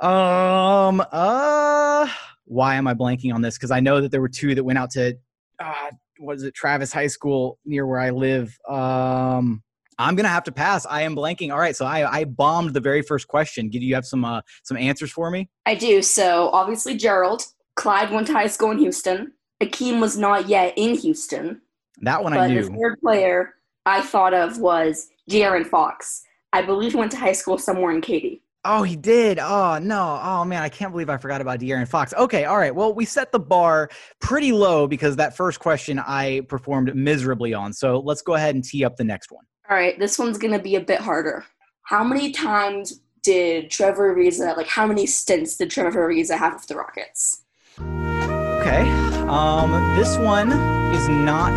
Um 0.01 1.03
uh 1.11 2.07
why 2.45 2.75
am 2.75 2.87
I 2.87 2.93
blanking 2.93 3.33
on 3.33 3.41
this? 3.41 3.57
Because 3.57 3.71
I 3.71 3.79
know 3.79 4.01
that 4.01 4.11
there 4.11 4.21
were 4.21 4.29
two 4.29 4.53
that 4.55 4.63
went 4.63 4.77
out 4.77 4.91
to 4.91 5.17
uh 5.59 5.91
was 6.19 6.43
it 6.43 6.53
Travis 6.53 6.93
High 6.93 7.07
School 7.07 7.57
near 7.65 7.85
where 7.87 7.99
I 7.99 8.09
live. 8.09 8.57
Um 8.69 9.63
I'm 9.97 10.15
gonna 10.15 10.29
have 10.29 10.43
to 10.45 10.51
pass. 10.51 10.86
I 10.86 11.01
am 11.01 11.15
blanking. 11.15 11.51
All 11.51 11.60
right, 11.60 11.75
so 11.75 11.86
I, 11.86 12.19
I 12.19 12.25
bombed 12.25 12.73
the 12.73 12.79
very 12.79 13.01
first 13.01 13.27
question. 13.27 13.69
Do 13.69 13.79
you 13.79 13.95
have 13.95 14.06
some 14.06 14.25
uh, 14.25 14.41
some 14.63 14.77
answers 14.77 15.12
for 15.12 15.29
me? 15.29 15.49
I 15.65 15.75
do. 15.75 16.01
So 16.01 16.49
obviously 16.49 16.97
Gerald, 16.97 17.43
Clyde 17.75 18.12
went 18.12 18.27
to 18.27 18.34
high 18.34 18.47
school 18.47 18.71
in 18.71 18.79
Houston. 18.79 19.34
Akeem 19.62 19.99
was 19.99 20.17
not 20.17 20.47
yet 20.47 20.73
in 20.77 20.95
Houston. 20.95 21.62
That 22.01 22.23
one 22.23 22.34
I 22.34 22.47
knew. 22.47 22.63
The 22.63 22.69
third 22.69 22.99
player 23.01 23.56
I 23.86 24.01
thought 24.01 24.34
of 24.34 24.60
was 24.60 25.08
De'Aaron 25.29 25.65
Fox. 25.65 26.23
I 26.51 26.62
believe 26.62 26.91
he 26.91 26.97
went 26.97 27.12
to 27.12 27.17
high 27.17 27.34
school 27.34 27.58
somewhere 27.58 27.91
in 27.91 28.01
Katy. 28.01 28.41
Oh, 28.65 28.84
he 28.84 28.95
did. 28.95 29.39
Oh 29.39 29.77
no. 29.82 30.19
Oh 30.23 30.45
man, 30.45 30.62
I 30.62 30.69
can't 30.69 30.91
believe 30.91 31.10
I 31.10 31.17
forgot 31.17 31.41
about 31.41 31.60
De'Aaron 31.60 31.88
Fox. 31.88 32.13
Okay, 32.13 32.45
all 32.45 32.58
right. 32.58 32.73
Well, 32.73 32.93
we 32.93 33.03
set 33.03 33.32
the 33.32 33.39
bar 33.39 33.89
pretty 34.21 34.53
low 34.53 34.88
because 34.88 35.17
that 35.17 35.36
first 35.36 35.60
question 35.60 35.99
I 35.99 36.41
performed 36.47 36.95
miserably 36.95 37.53
on. 37.53 37.73
So 37.73 37.99
let's 37.99 38.21
go 38.21 38.36
ahead 38.36 38.56
and 38.56 38.63
tee 38.63 38.86
up 38.86 38.95
the 38.95 39.03
next 39.03 39.32
one. 39.32 39.43
All 39.73 39.79
right, 39.79 39.97
this 39.97 40.19
one's 40.19 40.38
gonna 40.38 40.59
be 40.59 40.75
a 40.75 40.79
bit 40.79 40.99
harder. 40.99 41.45
How 41.81 42.03
many 42.03 42.31
times 42.31 42.99
did 43.23 43.71
Trevor 43.71 44.13
Ariza, 44.15 44.55
like 44.55 44.67
how 44.67 44.86
many 44.86 45.07
stints 45.07 45.57
did 45.57 45.71
Trevor 45.71 46.07
Ariza 46.07 46.38
have 46.38 46.53
with 46.53 46.67
the 46.67 46.75
Rockets? 46.75 47.41
Okay. 47.79 48.88
Um, 49.27 49.71
this 49.95 50.15
one 50.19 50.51
is 50.93 51.09
not 51.09 51.49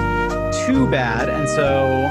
too 0.64 0.90
bad, 0.90 1.28
and 1.28 1.46
so 1.46 2.06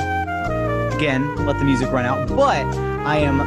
again, 0.96 1.44
let 1.44 1.58
the 1.58 1.66
music 1.66 1.92
run 1.92 2.06
out. 2.06 2.28
But 2.28 2.68
I 3.04 3.18
am 3.18 3.40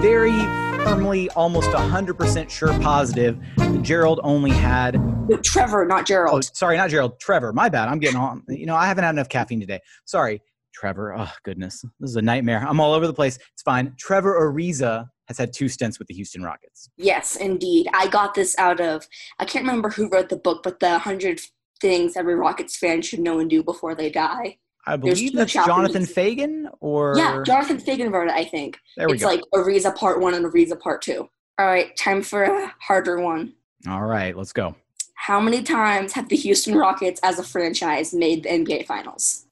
very 0.00 0.38
firmly, 0.84 1.28
almost 1.30 1.70
100% 1.70 2.50
sure 2.50 2.68
positive 2.78 3.36
that 3.56 3.82
Gerald 3.82 4.20
only 4.22 4.52
had. 4.52 4.94
No, 5.28 5.36
Trevor, 5.38 5.86
not 5.86 6.06
Gerald. 6.06 6.36
Oh, 6.36 6.50
sorry, 6.54 6.76
not 6.76 6.90
Gerald. 6.90 7.18
Trevor. 7.18 7.52
My 7.52 7.68
bad. 7.68 7.88
I'm 7.88 7.98
getting 7.98 8.16
on. 8.16 8.44
You 8.46 8.66
know, 8.66 8.76
I 8.76 8.86
haven't 8.86 9.02
had 9.02 9.10
enough 9.10 9.28
caffeine 9.28 9.58
today. 9.58 9.80
Sorry, 10.04 10.40
Trevor. 10.72 11.14
Oh, 11.16 11.32
goodness. 11.44 11.82
This 12.00 12.10
is 12.10 12.16
a 12.16 12.22
nightmare. 12.22 12.64
I'm 12.66 12.80
all 12.80 12.92
over 12.92 13.06
the 13.06 13.14
place. 13.14 13.38
It's 13.52 13.62
fine. 13.62 13.94
Trevor 13.98 14.40
Ariza 14.40 15.08
has 15.28 15.38
had 15.38 15.52
two 15.52 15.68
stints 15.68 15.98
with 15.98 16.08
the 16.08 16.14
Houston 16.14 16.42
Rockets. 16.42 16.90
Yes, 16.96 17.36
indeed. 17.36 17.88
I 17.94 18.08
got 18.08 18.34
this 18.34 18.58
out 18.58 18.80
of, 18.80 19.06
I 19.38 19.44
can't 19.44 19.64
remember 19.64 19.90
who 19.90 20.08
wrote 20.08 20.28
the 20.28 20.36
book, 20.36 20.62
but 20.62 20.80
the 20.80 20.90
100 20.90 21.40
things 21.80 22.16
every 22.16 22.34
Rockets 22.34 22.76
fan 22.76 23.02
should 23.02 23.20
know 23.20 23.38
and 23.38 23.48
do 23.48 23.62
before 23.62 23.94
they 23.94 24.10
die. 24.10 24.58
I 24.86 24.96
believe 24.96 25.34
that's 25.34 25.52
Jonathan 25.52 26.02
Feigen 26.02 26.64
or 26.80 27.14
yeah, 27.16 27.42
Jonathan 27.44 27.76
Feigen 27.76 28.10
wrote 28.12 28.28
it. 28.28 28.34
I 28.34 28.44
think 28.44 28.78
there 28.96 29.08
we 29.08 29.14
it's 29.14 29.22
go. 29.22 29.28
like 29.28 29.42
Ariza 29.54 29.94
Part 29.94 30.20
One 30.20 30.34
and 30.34 30.44
Ariza 30.44 30.80
Part 30.80 31.02
Two. 31.02 31.28
All 31.58 31.66
right, 31.66 31.94
time 31.96 32.22
for 32.22 32.44
a 32.44 32.72
harder 32.80 33.20
one. 33.20 33.52
All 33.88 34.02
right, 34.02 34.34
let's 34.34 34.52
go. 34.52 34.74
How 35.14 35.38
many 35.38 35.62
times 35.62 36.14
have 36.14 36.30
the 36.30 36.36
Houston 36.36 36.76
Rockets 36.76 37.20
as 37.22 37.38
a 37.38 37.44
franchise 37.44 38.14
made 38.14 38.44
the 38.44 38.48
NBA 38.48 38.86
Finals? 38.86 39.44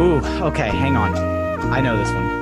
Ooh, 0.00 0.20
okay, 0.46 0.70
hang 0.70 0.96
on. 0.96 1.16
I 1.72 1.80
know 1.80 1.96
this 1.96 2.12
one. 2.12 2.34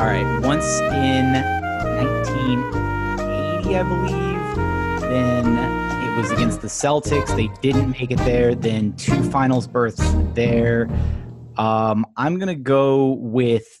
All 0.00 0.06
right, 0.06 0.26
once 0.40 0.80
in 0.80 1.32
1980, 1.32 3.76
I 3.76 3.82
believe. 3.84 4.40
Then 5.02 5.56
it 6.02 6.16
was 6.16 6.32
against 6.32 6.60
the 6.60 6.66
Celtics. 6.66 7.36
They 7.36 7.46
didn't 7.60 7.90
make 7.90 8.10
it 8.10 8.18
there. 8.18 8.56
Then 8.56 8.96
two 8.96 9.22
finals 9.30 9.68
berths 9.68 10.02
there. 10.34 10.88
Um, 11.56 12.04
I'm 12.16 12.40
gonna 12.40 12.56
go 12.56 13.12
with 13.12 13.80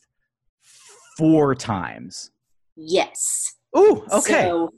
four 1.18 1.56
times. 1.56 2.30
Yes. 2.76 3.56
Ooh, 3.76 4.04
okay. 4.12 4.44
So 4.44 4.70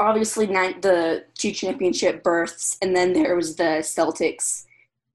obviously, 0.00 0.48
nine, 0.48 0.80
the 0.80 1.26
two 1.38 1.52
championship 1.52 2.24
berths, 2.24 2.76
and 2.82 2.96
then 2.96 3.12
there 3.12 3.36
was 3.36 3.54
the 3.54 3.82
Celtics 3.82 4.64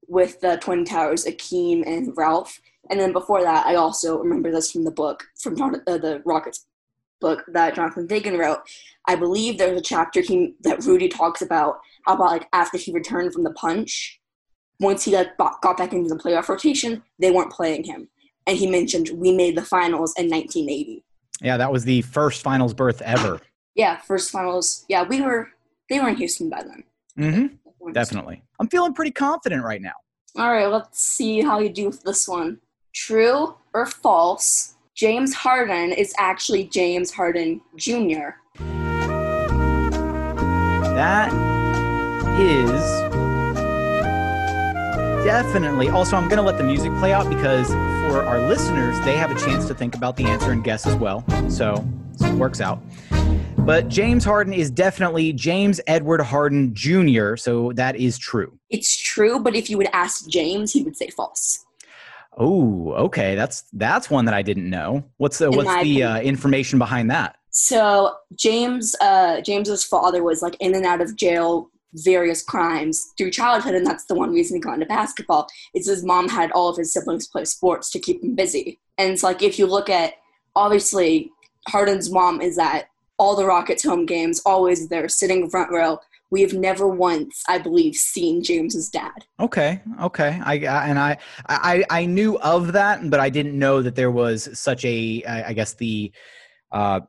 with 0.08 0.40
the 0.40 0.56
Twin 0.56 0.84
Towers, 0.84 1.24
Akeem 1.24 1.86
and 1.86 2.16
Ralph. 2.16 2.60
And 2.90 3.00
then 3.00 3.12
before 3.12 3.42
that, 3.42 3.66
I 3.66 3.74
also 3.74 4.18
remember 4.18 4.50
this 4.50 4.70
from 4.70 4.84
the 4.84 4.90
book, 4.90 5.24
from 5.40 5.56
Jon- 5.56 5.82
uh, 5.86 5.98
the 5.98 6.22
Rockets 6.24 6.66
book 7.20 7.44
that 7.48 7.74
Jonathan 7.74 8.06
Feigen 8.06 8.38
wrote. 8.38 8.60
I 9.06 9.16
believe 9.16 9.58
there's 9.58 9.78
a 9.78 9.82
chapter 9.82 10.20
he, 10.20 10.54
that 10.60 10.84
Rudy 10.84 11.08
talks 11.08 11.42
about 11.42 11.78
how 12.06 12.14
about 12.14 12.30
like 12.30 12.48
after 12.52 12.78
he 12.78 12.92
returned 12.92 13.32
from 13.32 13.44
the 13.44 13.52
punch, 13.52 14.20
once 14.80 15.04
he 15.04 15.14
like 15.14 15.36
got 15.36 15.60
got 15.62 15.76
back 15.76 15.92
into 15.92 16.08
the 16.08 16.20
playoff 16.20 16.48
rotation, 16.48 17.02
they 17.18 17.30
weren't 17.30 17.52
playing 17.52 17.84
him, 17.84 18.08
and 18.46 18.56
he 18.56 18.66
mentioned 18.66 19.10
we 19.14 19.32
made 19.32 19.56
the 19.56 19.62
finals 19.62 20.14
in 20.16 20.30
1980. 20.30 21.04
Yeah, 21.40 21.56
that 21.56 21.72
was 21.72 21.84
the 21.84 22.02
first 22.02 22.42
finals 22.42 22.74
berth 22.74 23.02
ever. 23.02 23.40
Yeah, 23.74 23.98
first 23.98 24.30
finals. 24.30 24.84
Yeah, 24.88 25.02
we 25.02 25.20
were 25.20 25.50
they 25.90 26.00
were 26.00 26.08
in 26.08 26.16
Houston 26.16 26.48
by 26.48 26.62
then. 26.62 26.84
Mm-hmm. 27.18 27.65
Definitely. 27.92 28.42
I'm 28.58 28.68
feeling 28.68 28.94
pretty 28.94 29.12
confident 29.12 29.64
right 29.64 29.80
now. 29.80 29.92
All 30.36 30.52
right, 30.52 30.66
let's 30.66 31.00
see 31.00 31.40
how 31.40 31.60
you 31.60 31.68
do 31.68 31.86
with 31.86 32.02
this 32.02 32.28
one. 32.28 32.60
True 32.92 33.56
or 33.72 33.86
false? 33.86 34.74
James 34.94 35.34
Harden 35.34 35.92
is 35.92 36.14
actually 36.18 36.64
James 36.64 37.10
Harden 37.10 37.60
Jr. 37.76 38.30
That 40.94 41.30
is 42.38 43.16
definitely. 45.26 45.88
Also, 45.88 46.16
I'm 46.16 46.28
going 46.28 46.38
to 46.38 46.42
let 46.42 46.56
the 46.56 46.64
music 46.64 46.94
play 46.98 47.12
out 47.12 47.28
because 47.28 47.68
for 47.68 48.22
our 48.22 48.38
listeners, 48.48 48.98
they 49.04 49.16
have 49.16 49.30
a 49.30 49.38
chance 49.38 49.66
to 49.66 49.74
think 49.74 49.94
about 49.94 50.16
the 50.16 50.24
answer 50.24 50.52
and 50.52 50.64
guess 50.64 50.86
as 50.86 50.94
well. 50.94 51.24
So, 51.50 51.86
so 52.16 52.26
it 52.26 52.34
works 52.34 52.60
out. 52.60 52.80
But 53.66 53.88
James 53.88 54.24
Harden 54.24 54.52
is 54.52 54.70
definitely 54.70 55.32
James 55.32 55.80
Edward 55.88 56.20
Harden 56.20 56.72
Jr., 56.72 57.34
so 57.34 57.72
that 57.72 57.96
is 57.96 58.16
true. 58.16 58.56
It's 58.70 58.96
true, 58.96 59.40
but 59.40 59.56
if 59.56 59.68
you 59.68 59.76
would 59.76 59.88
ask 59.92 60.28
James, 60.28 60.72
he 60.72 60.84
would 60.84 60.96
say 60.96 61.10
false. 61.10 61.66
Oh, 62.38 62.92
okay. 62.92 63.34
That's 63.34 63.64
that's 63.72 64.08
one 64.08 64.24
that 64.26 64.34
I 64.34 64.42
didn't 64.42 64.70
know. 64.70 65.04
What's 65.16 65.38
the 65.38 65.50
In 65.50 65.56
what's 65.56 65.82
the 65.82 66.04
uh, 66.04 66.20
information 66.20 66.78
behind 66.78 67.10
that? 67.10 67.38
So 67.50 68.14
James, 68.36 68.94
uh, 69.00 69.40
James's 69.40 69.82
father 69.82 70.22
was 70.22 70.42
like 70.42 70.56
in 70.60 70.76
and 70.76 70.84
out 70.84 71.00
of 71.00 71.16
jail, 71.16 71.70
various 71.94 72.44
crimes 72.44 73.12
through 73.16 73.30
childhood, 73.30 73.74
and 73.74 73.86
that's 73.86 74.04
the 74.04 74.14
one 74.14 74.32
reason 74.32 74.58
he 74.58 74.60
got 74.60 74.74
into 74.74 74.86
basketball. 74.86 75.48
Is 75.74 75.88
his 75.88 76.04
mom 76.04 76.28
had 76.28 76.52
all 76.52 76.68
of 76.68 76.76
his 76.76 76.92
siblings 76.92 77.26
play 77.26 77.46
sports 77.46 77.90
to 77.90 77.98
keep 77.98 78.22
him 78.22 78.34
busy, 78.34 78.78
and 78.98 79.12
it's 79.12 79.22
like 79.22 79.42
if 79.42 79.58
you 79.58 79.66
look 79.66 79.88
at 79.88 80.14
obviously 80.54 81.32
Harden's 81.68 82.10
mom 82.10 82.40
is 82.40 82.58
at 82.58 82.90
all 83.18 83.36
the 83.36 83.46
Rockets 83.46 83.84
home 83.84 84.06
games, 84.06 84.40
always 84.44 84.88
there, 84.88 85.08
sitting 85.08 85.48
front 85.50 85.70
row. 85.70 85.98
We 86.30 86.42
have 86.42 86.52
never 86.52 86.88
once, 86.88 87.44
I 87.48 87.58
believe, 87.58 87.94
seen 87.94 88.42
James's 88.42 88.88
dad. 88.88 89.24
Okay, 89.38 89.80
okay. 90.02 90.40
I, 90.44 90.54
I 90.54 90.88
and 90.88 90.98
I, 90.98 91.18
I 91.48 91.84
I 91.88 92.06
knew 92.06 92.36
of 92.40 92.72
that, 92.72 93.08
but 93.08 93.20
I 93.20 93.30
didn't 93.30 93.56
know 93.56 93.80
that 93.80 93.94
there 93.94 94.10
was 94.10 94.48
such 94.58 94.84
a 94.84 95.22
I 95.24 95.48
I 95.48 95.52
guess 95.52 95.74
the 95.74 96.12
uh, 96.72 97.00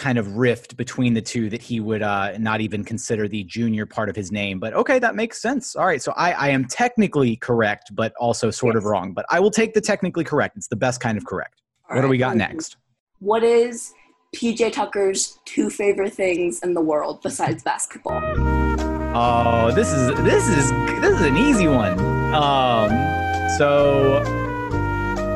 kind 0.00 0.16
of 0.16 0.36
rift 0.36 0.76
between 0.76 1.12
the 1.12 1.20
two 1.20 1.50
that 1.50 1.60
he 1.60 1.78
would 1.78 2.02
uh, 2.02 2.32
not 2.38 2.60
even 2.62 2.82
consider 2.82 3.28
the 3.28 3.44
junior 3.44 3.84
part 3.84 4.08
of 4.08 4.16
his 4.16 4.32
name. 4.32 4.58
But 4.58 4.72
okay, 4.72 4.98
that 4.98 5.14
makes 5.14 5.42
sense. 5.42 5.76
All 5.76 5.84
right, 5.84 6.00
so 6.00 6.12
I, 6.16 6.32
I 6.32 6.48
am 6.48 6.64
technically 6.64 7.36
correct, 7.36 7.94
but 7.94 8.14
also 8.18 8.50
sort 8.50 8.76
of 8.76 8.84
wrong. 8.84 9.12
But 9.12 9.26
I 9.28 9.40
will 9.40 9.50
take 9.50 9.74
the 9.74 9.80
technically 9.80 10.24
correct. 10.24 10.56
It's 10.56 10.68
the 10.68 10.76
best 10.76 11.00
kind 11.00 11.18
of 11.18 11.26
correct. 11.26 11.60
what 11.88 12.00
do 12.00 12.08
we 12.08 12.16
got 12.16 12.36
next? 12.36 12.76
What 13.18 13.44
is 13.44 13.92
PJ 14.34 14.72
Tucker's 14.72 15.38
two 15.44 15.70
favorite 15.70 16.14
things 16.14 16.60
in 16.62 16.74
the 16.74 16.80
world 16.80 17.20
besides 17.22 17.62
basketball? 17.62 18.20
Oh, 19.14 19.72
this 19.74 19.92
is 19.92 20.14
this 20.22 20.48
is 20.48 20.70
this 21.00 21.20
is 21.20 21.26
an 21.26 21.36
easy 21.36 21.66
one. 21.66 21.98
Um, 22.32 22.90
so 23.58 24.22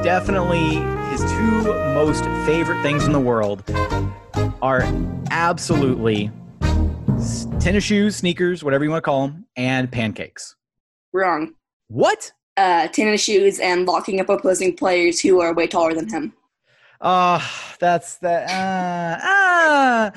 definitely 0.04 0.76
his 1.10 1.20
two 1.32 1.62
most 1.94 2.24
favorite 2.46 2.80
things 2.82 3.04
in 3.04 3.12
the 3.12 3.20
world 3.20 3.64
are 4.62 4.82
absolutely 5.30 6.30
tennis 7.58 7.82
shoes, 7.82 8.14
sneakers, 8.16 8.62
whatever 8.62 8.84
you 8.84 8.90
want 8.90 9.02
to 9.02 9.04
call 9.04 9.26
them, 9.26 9.44
and 9.56 9.90
pancakes. 9.90 10.54
Wrong. 11.12 11.54
What? 11.88 12.30
Uh, 12.56 12.86
tennis 12.88 13.20
shoes 13.20 13.58
and 13.58 13.86
locking 13.86 14.20
up 14.20 14.28
opposing 14.28 14.76
players 14.76 15.20
who 15.20 15.40
are 15.40 15.52
way 15.52 15.66
taller 15.66 15.94
than 15.94 16.08
him. 16.08 16.32
Uh, 17.00 17.40
that's 17.80 18.18
that. 18.18 18.48
Uh, 18.50 20.10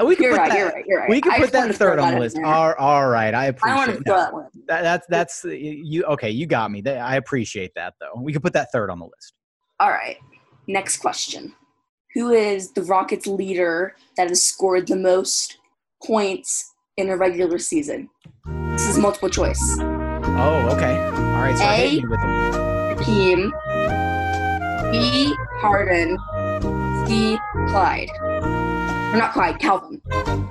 uh, 0.00 0.04
we 0.04 0.16
could 0.16 0.24
You're 0.24 0.32
put 0.32 0.38
right, 0.40 0.48
that. 0.50 0.58
you're 0.58 0.68
right, 0.68 0.84
you're 0.86 1.00
right. 1.00 1.10
We 1.10 1.20
I 1.30 1.38
put 1.38 1.52
that 1.52 1.74
third 1.74 1.98
on 1.98 2.14
the 2.14 2.20
list. 2.20 2.38
All, 2.44 2.74
all 2.74 3.08
right, 3.08 3.34
I 3.34 3.42
I 3.42 3.46
appreciate 3.46 3.76
wanted 3.76 3.92
to 3.92 3.98
it. 3.98 4.04
throw 4.06 4.16
that 4.16 4.32
one. 4.32 4.46
That, 4.66 4.82
that's 4.82 5.06
that's 5.08 5.44
you. 5.44 6.04
Okay, 6.04 6.30
you 6.30 6.46
got 6.46 6.70
me. 6.70 6.82
I 6.86 7.16
appreciate 7.16 7.72
that 7.76 7.94
though. 8.00 8.20
We 8.20 8.32
could 8.32 8.42
put 8.42 8.52
that 8.54 8.68
third 8.72 8.90
on 8.90 8.98
the 8.98 9.04
list. 9.06 9.34
All 9.80 9.90
right. 9.90 10.16
Next 10.68 10.98
question. 10.98 11.54
Who 12.14 12.30
is 12.30 12.72
the 12.72 12.82
Rockets 12.82 13.26
leader 13.26 13.94
that 14.16 14.28
has 14.28 14.44
scored 14.44 14.86
the 14.86 14.96
most 14.96 15.58
points 16.04 16.72
in 16.96 17.08
a 17.08 17.16
regular 17.16 17.58
season? 17.58 18.10
This 18.72 18.88
is 18.88 18.98
multiple 18.98 19.28
choice. 19.30 19.60
Oh, 19.80 20.68
okay. 20.72 20.98
All 20.98 21.42
right. 21.42 21.56
So 21.56 21.64
A. 21.64 21.76
hit 21.88 22.02
me 22.02 22.08
with 22.08 22.20
them. 22.20 22.96
Hakeem. 22.98 23.52
B. 24.92 25.34
Harden. 25.62 26.18
C. 27.06 27.38
Clyde. 27.68 28.10
Or 28.20 29.16
not 29.16 29.32
Clyde, 29.32 29.60
Calvin. 29.60 30.02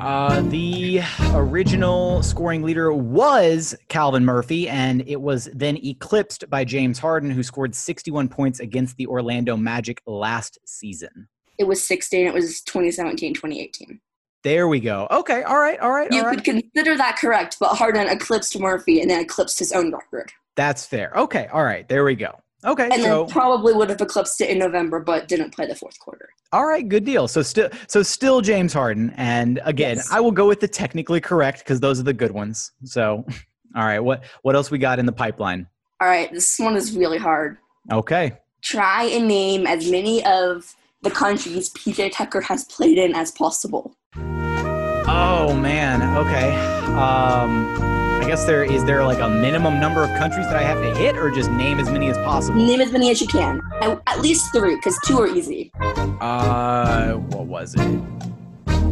Uh, 0.00 0.42
the 0.50 1.00
original 1.32 2.22
scoring 2.22 2.62
leader 2.62 2.92
was 2.92 3.74
Calvin 3.88 4.22
Murphy, 4.22 4.68
and 4.68 5.02
it 5.06 5.18
was 5.18 5.48
then 5.54 5.78
eclipsed 5.82 6.50
by 6.50 6.62
James 6.62 6.98
Harden, 6.98 7.30
who 7.30 7.42
scored 7.42 7.74
61 7.74 8.28
points 8.28 8.60
against 8.60 8.96
the 8.98 9.06
Orlando 9.06 9.56
Magic 9.56 10.02
last 10.04 10.58
season. 10.66 11.28
It 11.58 11.64
was 11.64 11.82
16. 11.86 12.26
It 12.26 12.34
was 12.34 12.60
2017, 12.62 13.32
2018. 13.34 14.00
There 14.42 14.68
we 14.68 14.80
go. 14.80 15.06
Okay. 15.10 15.42
All 15.44 15.58
right. 15.58 15.78
All 15.80 15.92
right. 15.92 16.12
You 16.12 16.18
all 16.18 16.26
right. 16.26 16.34
could 16.34 16.44
consider 16.44 16.98
that 16.98 17.16
correct, 17.16 17.56
but 17.58 17.70
Harden 17.70 18.08
eclipsed 18.08 18.58
Murphy 18.58 19.00
and 19.00 19.08
then 19.08 19.20
eclipsed 19.20 19.58
his 19.58 19.72
own 19.72 19.90
record. 19.90 20.32
That's 20.54 20.84
fair. 20.84 21.12
Okay. 21.16 21.46
All 21.50 21.64
right. 21.64 21.88
There 21.88 22.04
we 22.04 22.14
go. 22.14 22.40
Okay, 22.64 22.88
and 22.90 23.02
so 23.02 23.24
then 23.24 23.32
probably 23.32 23.74
would 23.74 23.90
have 23.90 24.00
eclipsed 24.00 24.40
it 24.40 24.48
in 24.48 24.58
November, 24.58 24.98
but 25.00 25.28
didn't 25.28 25.54
play 25.54 25.66
the 25.66 25.74
fourth 25.74 25.98
quarter. 25.98 26.28
all 26.52 26.66
right, 26.66 26.88
good 26.88 27.04
deal. 27.04 27.28
So 27.28 27.42
still, 27.42 27.68
so 27.88 28.02
still 28.02 28.40
James 28.40 28.72
Harden, 28.72 29.12
and 29.16 29.60
again, 29.64 29.96
Yes. 29.96 30.10
I 30.10 30.20
will 30.20 30.32
go 30.32 30.46
with 30.48 30.60
the 30.60 30.68
technically 30.68 31.20
correct 31.20 31.58
because 31.58 31.80
those 31.80 32.00
are 32.00 32.04
the 32.04 32.14
good 32.14 32.30
ones. 32.30 32.72
So, 32.84 33.24
all 33.76 33.84
right, 33.84 34.00
what 34.00 34.24
what 34.42 34.54
else 34.56 34.70
we 34.70 34.78
got 34.78 34.98
in 34.98 35.06
the 35.06 35.12
pipeline? 35.12 35.66
All 36.00 36.08
right, 36.08 36.32
this 36.32 36.58
one 36.58 36.76
is 36.76 36.96
really 36.96 37.18
hard. 37.18 37.58
Okay, 37.92 38.32
Try 38.62 39.04
and 39.04 39.28
name 39.28 39.66
as 39.66 39.90
many 39.90 40.24
of 40.24 40.74
the 41.02 41.10
countries 41.10 41.68
PJ 41.74 42.12
Tucker 42.12 42.40
has 42.40 42.64
played 42.64 42.96
in 42.96 43.14
as 43.14 43.30
possible. 43.30 43.94
Oh 44.16 45.54
man. 45.60 46.00
Okay. 46.16 46.50
Um, 46.94 48.03
I 48.24 48.26
guess 48.26 48.46
there 48.46 48.64
is 48.64 48.82
there 48.86 49.04
like 49.04 49.18
a 49.18 49.28
minimum 49.28 49.78
number 49.78 50.02
of 50.02 50.08
countries 50.16 50.46
that 50.46 50.56
I 50.56 50.62
have 50.62 50.80
to 50.80 50.94
hit, 50.98 51.14
or 51.18 51.30
just 51.30 51.50
name 51.50 51.78
as 51.78 51.90
many 51.90 52.08
as 52.08 52.16
possible. 52.16 52.56
Name 52.56 52.80
as 52.80 52.90
many 52.90 53.10
as 53.10 53.20
you 53.20 53.26
can. 53.26 53.60
At, 53.82 54.00
at 54.06 54.20
least 54.22 54.50
three, 54.50 54.76
because 54.76 54.98
two 55.04 55.20
are 55.20 55.26
easy. 55.26 55.70
Uh, 55.78 57.16
what 57.16 57.44
was 57.44 57.74
it? 57.74 58.00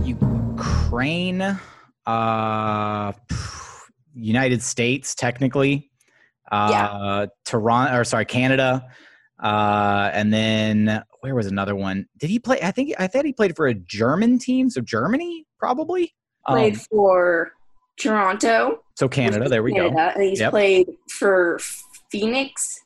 Ukraine. 0.05 1.59
Uh, 2.05 3.13
United 4.13 4.63
States, 4.63 5.15
technically. 5.15 5.91
Uh, 6.51 7.29
Toronto, 7.47 8.01
or 8.01 8.05
sorry, 8.05 8.27
Canada. 8.27 8.87
Uh, 9.43 10.11
and 10.13 10.31
then 10.31 11.03
where 11.21 11.35
was 11.35 11.47
another 11.47 11.75
one? 11.75 12.07
Did 12.19 12.29
he 12.29 12.39
play? 12.39 12.61
I 12.63 12.71
think 12.71 12.93
I 12.99 13.07
thought 13.07 13.25
he 13.25 13.33
played 13.33 13.57
for 13.57 13.67
a 13.67 13.73
German 13.73 14.39
team, 14.39 14.69
so 14.69 14.83
Germany 14.83 15.47
probably. 15.59 16.15
Played 16.47 16.75
Um, 16.75 16.81
for 16.91 17.53
Toronto. 17.99 18.82
So 19.03 19.09
Canada, 19.09 19.49
there 19.49 19.63
we 19.63 19.73
Canada, 19.73 19.95
go. 19.95 20.01
And 20.01 20.23
he's 20.23 20.41
Yep. 20.41 20.51
played 20.51 20.87
for 21.11 21.59
Phoenix, 22.11 22.81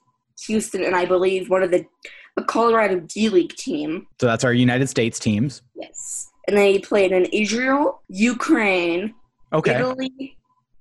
Houston, 0.46 0.82
and 0.84 0.96
I 0.96 1.04
believe 1.04 1.50
one 1.50 1.62
of 1.62 1.70
the 1.70 1.84
a 2.38 2.44
Colorado 2.44 3.00
D 3.00 3.28
League 3.30 3.54
team. 3.54 4.06
So 4.20 4.26
that's 4.26 4.44
our 4.44 4.52
United 4.52 4.88
States 4.88 5.18
teams. 5.18 5.62
Yes. 5.74 6.30
And 6.46 6.56
then 6.56 6.70
he 6.72 6.78
played 6.78 7.12
in 7.12 7.24
Israel, 7.26 8.02
Ukraine, 8.08 9.14
Okay. 9.52 9.74
Italy, 9.74 10.36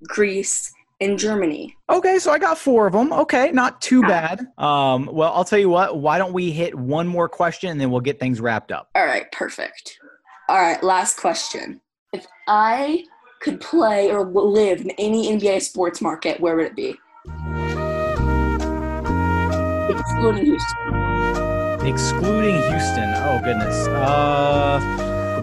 Greece, 0.06 0.72
and 1.00 1.18
Germany. 1.18 1.74
Okay, 1.90 2.18
so 2.18 2.30
I 2.30 2.38
got 2.38 2.58
four 2.58 2.86
of 2.86 2.92
them. 2.92 3.12
Okay, 3.12 3.50
not 3.52 3.80
too 3.80 4.02
bad. 4.02 4.46
Um, 4.58 5.06
well, 5.12 5.32
I'll 5.32 5.44
tell 5.44 5.58
you 5.58 5.68
what. 5.68 5.98
Why 5.98 6.18
don't 6.18 6.32
we 6.32 6.50
hit 6.50 6.74
one 6.74 7.06
more 7.06 7.28
question 7.28 7.70
and 7.70 7.80
then 7.80 7.90
we'll 7.90 8.00
get 8.00 8.18
things 8.20 8.40
wrapped 8.40 8.72
up. 8.72 8.90
All 8.94 9.04
right, 9.04 9.30
perfect. 9.32 9.98
All 10.48 10.56
right, 10.60 10.82
last 10.82 11.16
question. 11.18 11.80
If 12.12 12.26
I 12.48 13.04
could 13.40 13.60
play 13.60 14.10
or 14.10 14.24
live 14.24 14.80
in 14.80 14.90
any 14.92 15.28
NBA 15.28 15.62
sports 15.62 16.00
market, 16.00 16.40
where 16.40 16.56
would 16.56 16.66
it 16.66 16.76
be? 16.76 16.98
Excluding 19.88 20.46
Houston. 20.46 21.86
Excluding 21.86 22.54
Houston. 22.54 23.14
Oh 23.16 23.40
goodness. 23.44 23.86
Uh, 23.88 24.80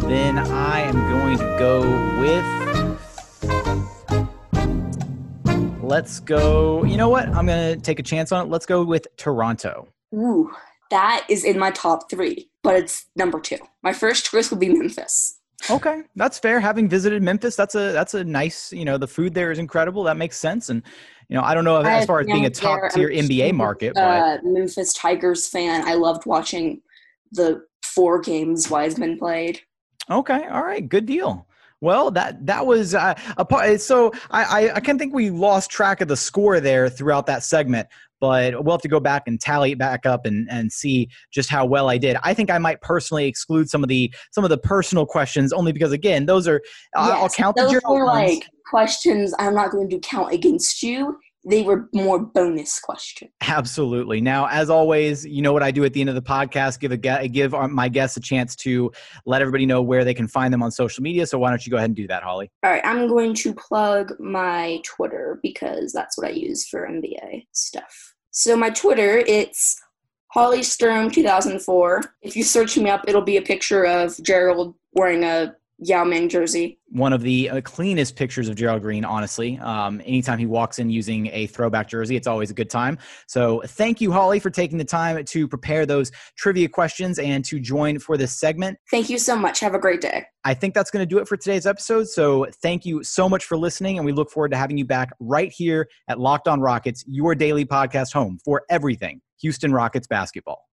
then 0.08 0.38
I 0.38 0.82
am 0.82 0.96
going 0.96 1.38
to 1.38 1.56
go 1.58 1.82
with. 2.20 2.44
Let's 5.82 6.20
go. 6.20 6.84
You 6.84 6.98
know 6.98 7.10
what? 7.10 7.28
I'm 7.30 7.46
gonna 7.46 7.78
take 7.78 8.00
a 8.00 8.04
chance 8.04 8.32
on 8.32 8.48
it. 8.48 8.50
Let's 8.50 8.66
go 8.66 8.84
with 8.84 9.08
Toronto. 9.16 9.88
Ooh, 10.14 10.52
that 10.90 11.26
is 11.30 11.44
in 11.44 11.60
my 11.60 11.72
top 11.72 12.10
three, 12.10 12.50
but 12.64 12.76
it's 12.76 13.06
number 13.16 13.40
two. 13.40 13.58
My 13.82 13.94
first 13.94 14.26
choice 14.26 14.50
would 14.50 14.60
be 14.60 14.70
Memphis. 14.70 15.40
Okay, 15.70 16.02
that's 16.16 16.38
fair. 16.40 16.60
Having 16.60 16.90
visited 16.90 17.24
Memphis, 17.24 17.56
that's 17.56 17.76
a 17.76 17.92
that's 17.92 18.14
a 18.14 18.24
nice. 18.24 18.74
You 18.74 18.86
know, 18.86 18.98
the 18.98 19.08
food 19.08 19.34
there 19.34 19.52
is 19.52 19.60
incredible. 19.60 20.04
That 20.04 20.18
makes 20.18 20.38
sense. 20.38 20.70
And 20.70 20.84
you 21.30 21.36
know, 21.36 21.44
I 21.44 21.54
don't 21.54 21.64
know 21.64 21.80
if, 21.80 21.86
as 21.86 22.06
far 22.06 22.20
as 22.20 22.28
being 22.28 22.46
a 22.46 22.50
top 22.50 22.92
tier 22.92 23.10
NBA 23.10 23.54
market, 23.54 23.94
but 23.96 24.02
uh, 24.02 24.38
Memphis 24.44 24.94
Tigers 24.94 25.48
fan. 25.48 25.88
I 25.88 25.94
loved 25.94 26.26
watching 26.26 26.82
the 27.32 27.66
four 27.82 28.20
games 28.20 28.70
Wiseman 28.70 29.18
played. 29.18 29.62
Okay, 30.10 30.48
all 30.48 30.64
right, 30.64 30.88
good 30.88 31.06
deal. 31.06 31.48
Well, 31.80 32.12
that 32.12 32.46
that 32.46 32.66
was 32.66 32.96
uh, 32.96 33.14
a 33.38 33.46
part. 33.46 33.82
So 33.82 34.14
I, 34.32 34.44
I 34.44 34.76
I 34.76 34.80
can 34.80 34.98
think 34.98 35.14
we 35.14 35.30
lost 35.30 35.70
track 35.70 36.02
of 36.02 36.08
the 36.08 36.18
score 36.18 36.60
there 36.60 36.90
throughout 36.90 37.26
that 37.28 37.44
segment, 37.44 37.88
but 38.24 38.64
we'll 38.64 38.74
have 38.74 38.82
to 38.82 38.88
go 38.88 39.02
back 39.02 39.24
and 39.28 39.38
tally 39.38 39.74
it 39.74 39.78
back 39.78 40.06
up 40.06 40.26
and 40.26 40.48
and 40.50 40.72
see 40.72 41.10
just 41.34 41.50
how 41.50 41.66
well 41.66 41.90
I 41.90 41.98
did. 41.98 42.16
I 42.24 42.34
think 42.34 42.50
I 42.50 42.58
might 42.58 42.80
personally 42.80 43.26
exclude 43.28 43.70
some 43.70 43.84
of 43.84 43.90
the 43.90 44.14
some 44.32 44.46
of 44.46 44.50
the 44.50 44.58
personal 44.58 45.06
questions 45.06 45.52
only 45.52 45.74
because 45.74 45.92
again, 45.92 46.26
those 46.26 46.48
are 46.48 46.62
I- 46.96 47.10
I'll 47.12 47.24
Yes, 47.24 47.36
count 47.36 47.58
the 47.58 47.64
those 47.64 47.72
general 47.74 47.96
were 48.00 48.06
ones. 48.06 48.36
like 48.36 48.50
questions 48.70 49.34
I'm 49.40 49.54
not 49.54 49.72
going 49.72 49.90
to 49.90 50.00
count 50.00 50.32
against 50.32 50.82
you. 50.84 51.18
They 51.46 51.62
were 51.64 51.90
more 51.94 52.20
bonus 52.20 52.80
questions. 52.80 53.30
Absolutely. 53.42 54.22
Now, 54.22 54.48
as 54.48 54.70
always, 54.70 55.26
you 55.26 55.42
know 55.42 55.52
what 55.52 55.62
I 55.62 55.72
do 55.72 55.84
at 55.84 55.92
the 55.92 56.00
end 56.00 56.08
of 56.08 56.16
the 56.16 56.22
podcast: 56.22 56.80
give 56.80 56.94
a 56.94 57.28
give 57.28 57.54
our, 57.54 57.68
my 57.68 57.90
guests 57.90 58.16
a 58.16 58.22
chance 58.22 58.56
to 58.58 58.90
let 59.26 59.42
everybody 59.42 59.66
know 59.66 59.82
where 59.82 60.06
they 60.06 60.14
can 60.14 60.30
find 60.30 60.54
them 60.54 60.64
on 60.64 60.72
social 60.72 61.02
media. 61.04 61.28
So 61.28 61.38
why 61.38 61.50
don't 61.50 61.66
you 61.66 61.72
go 61.72 61.76
ahead 61.76 61.90
and 61.90 61.98
do 61.98 62.08
that, 62.08 62.24
Holly? 62.24 62.50
All 62.64 62.72
right, 62.72 62.82
I'm 62.86 63.10
going 63.10 63.34
to 63.34 63.54
plug 63.56 64.14
my 64.22 64.80
Twitter 64.86 65.42
because 65.44 65.92
that's 65.92 66.18
what 66.18 66.26
I 66.28 66.30
use 66.32 66.66
for 66.66 66.88
NBA 66.88 67.48
stuff. 67.52 68.13
So 68.36 68.58
my 68.58 68.72
Twitter, 68.72 69.20
it's 69.20 69.80
Holly 70.30 70.64
Sturm 70.64 71.12
2004. 71.12 72.02
If 72.24 72.36
you 72.36 72.44
search 72.44 72.76
me 72.76 72.90
up, 72.90 73.06
it'll 73.08 73.22
be 73.22 73.38
a 73.38 73.44
picture 73.44 73.86
of 73.86 74.18
Gerald 74.24 74.74
wearing 74.94 75.24
a 75.24 75.56
Yao 75.84 76.04
Ming 76.04 76.30
jersey. 76.30 76.80
one 76.90 77.12
of 77.12 77.22
the 77.22 77.50
uh, 77.50 77.62
cleanest 77.62 78.16
pictures 78.16 78.48
of 78.48 78.56
Gerald 78.56 78.82
Green, 78.82 79.04
honestly. 79.04 79.58
Um, 79.60 80.00
anytime 80.06 80.38
he 80.38 80.46
walks 80.46 80.80
in 80.80 80.90
using 80.90 81.28
a 81.34 81.48
throwback 81.48 81.90
jersey, 81.90 82.16
it's 82.16 82.28
always 82.28 82.52
a 82.52 82.54
good 82.54 82.70
time. 82.70 82.98
So 83.28 83.64
thank 83.66 84.00
you, 84.00 84.12
Holly, 84.12 84.40
for 84.40 84.50
taking 84.50 84.78
the 84.78 84.86
time 84.86 85.24
to 85.24 85.48
prepare 85.48 85.86
those 85.86 86.12
trivia 86.38 86.70
questions 86.70 87.18
and 87.20 87.44
to 87.46 87.60
join 87.60 88.00
for 88.00 88.16
this 88.16 88.40
segment. 88.40 88.78
Thank 88.92 89.10
you 89.10 89.18
so 89.18 89.36
much. 89.36 89.60
Have 89.60 89.74
a 89.74 89.80
great 89.80 90.02
day. 90.02 90.26
I 90.44 90.54
think 90.54 90.74
that's 90.74 90.92
going 90.92 91.02
to 91.02 91.08
do 91.08 91.20
it 91.20 91.28
for 91.28 91.38
today's 91.38 91.66
episode. 91.66 92.08
So 92.10 92.48
thank 92.62 92.86
you 92.86 93.04
so 93.04 93.28
much 93.28 93.46
for 93.46 93.58
listening, 93.58 93.98
and 93.98 94.06
we 94.06 94.12
look 94.12 94.30
forward 94.30 94.52
to 94.52 94.58
having 94.58 94.78
you 94.78 94.86
back 94.86 95.12
right 95.20 95.52
here 95.52 95.88
at 96.08 96.20
Locked 96.20 96.48
On 96.48 96.62
Rockets, 96.62 97.04
your 97.08 97.34
daily 97.34 97.66
podcast 97.66 98.14
home 98.14 98.38
for 98.44 98.64
everything 98.70 99.22
Houston 99.42 99.74
Rockets 99.74 100.08
basketball. 100.08 100.64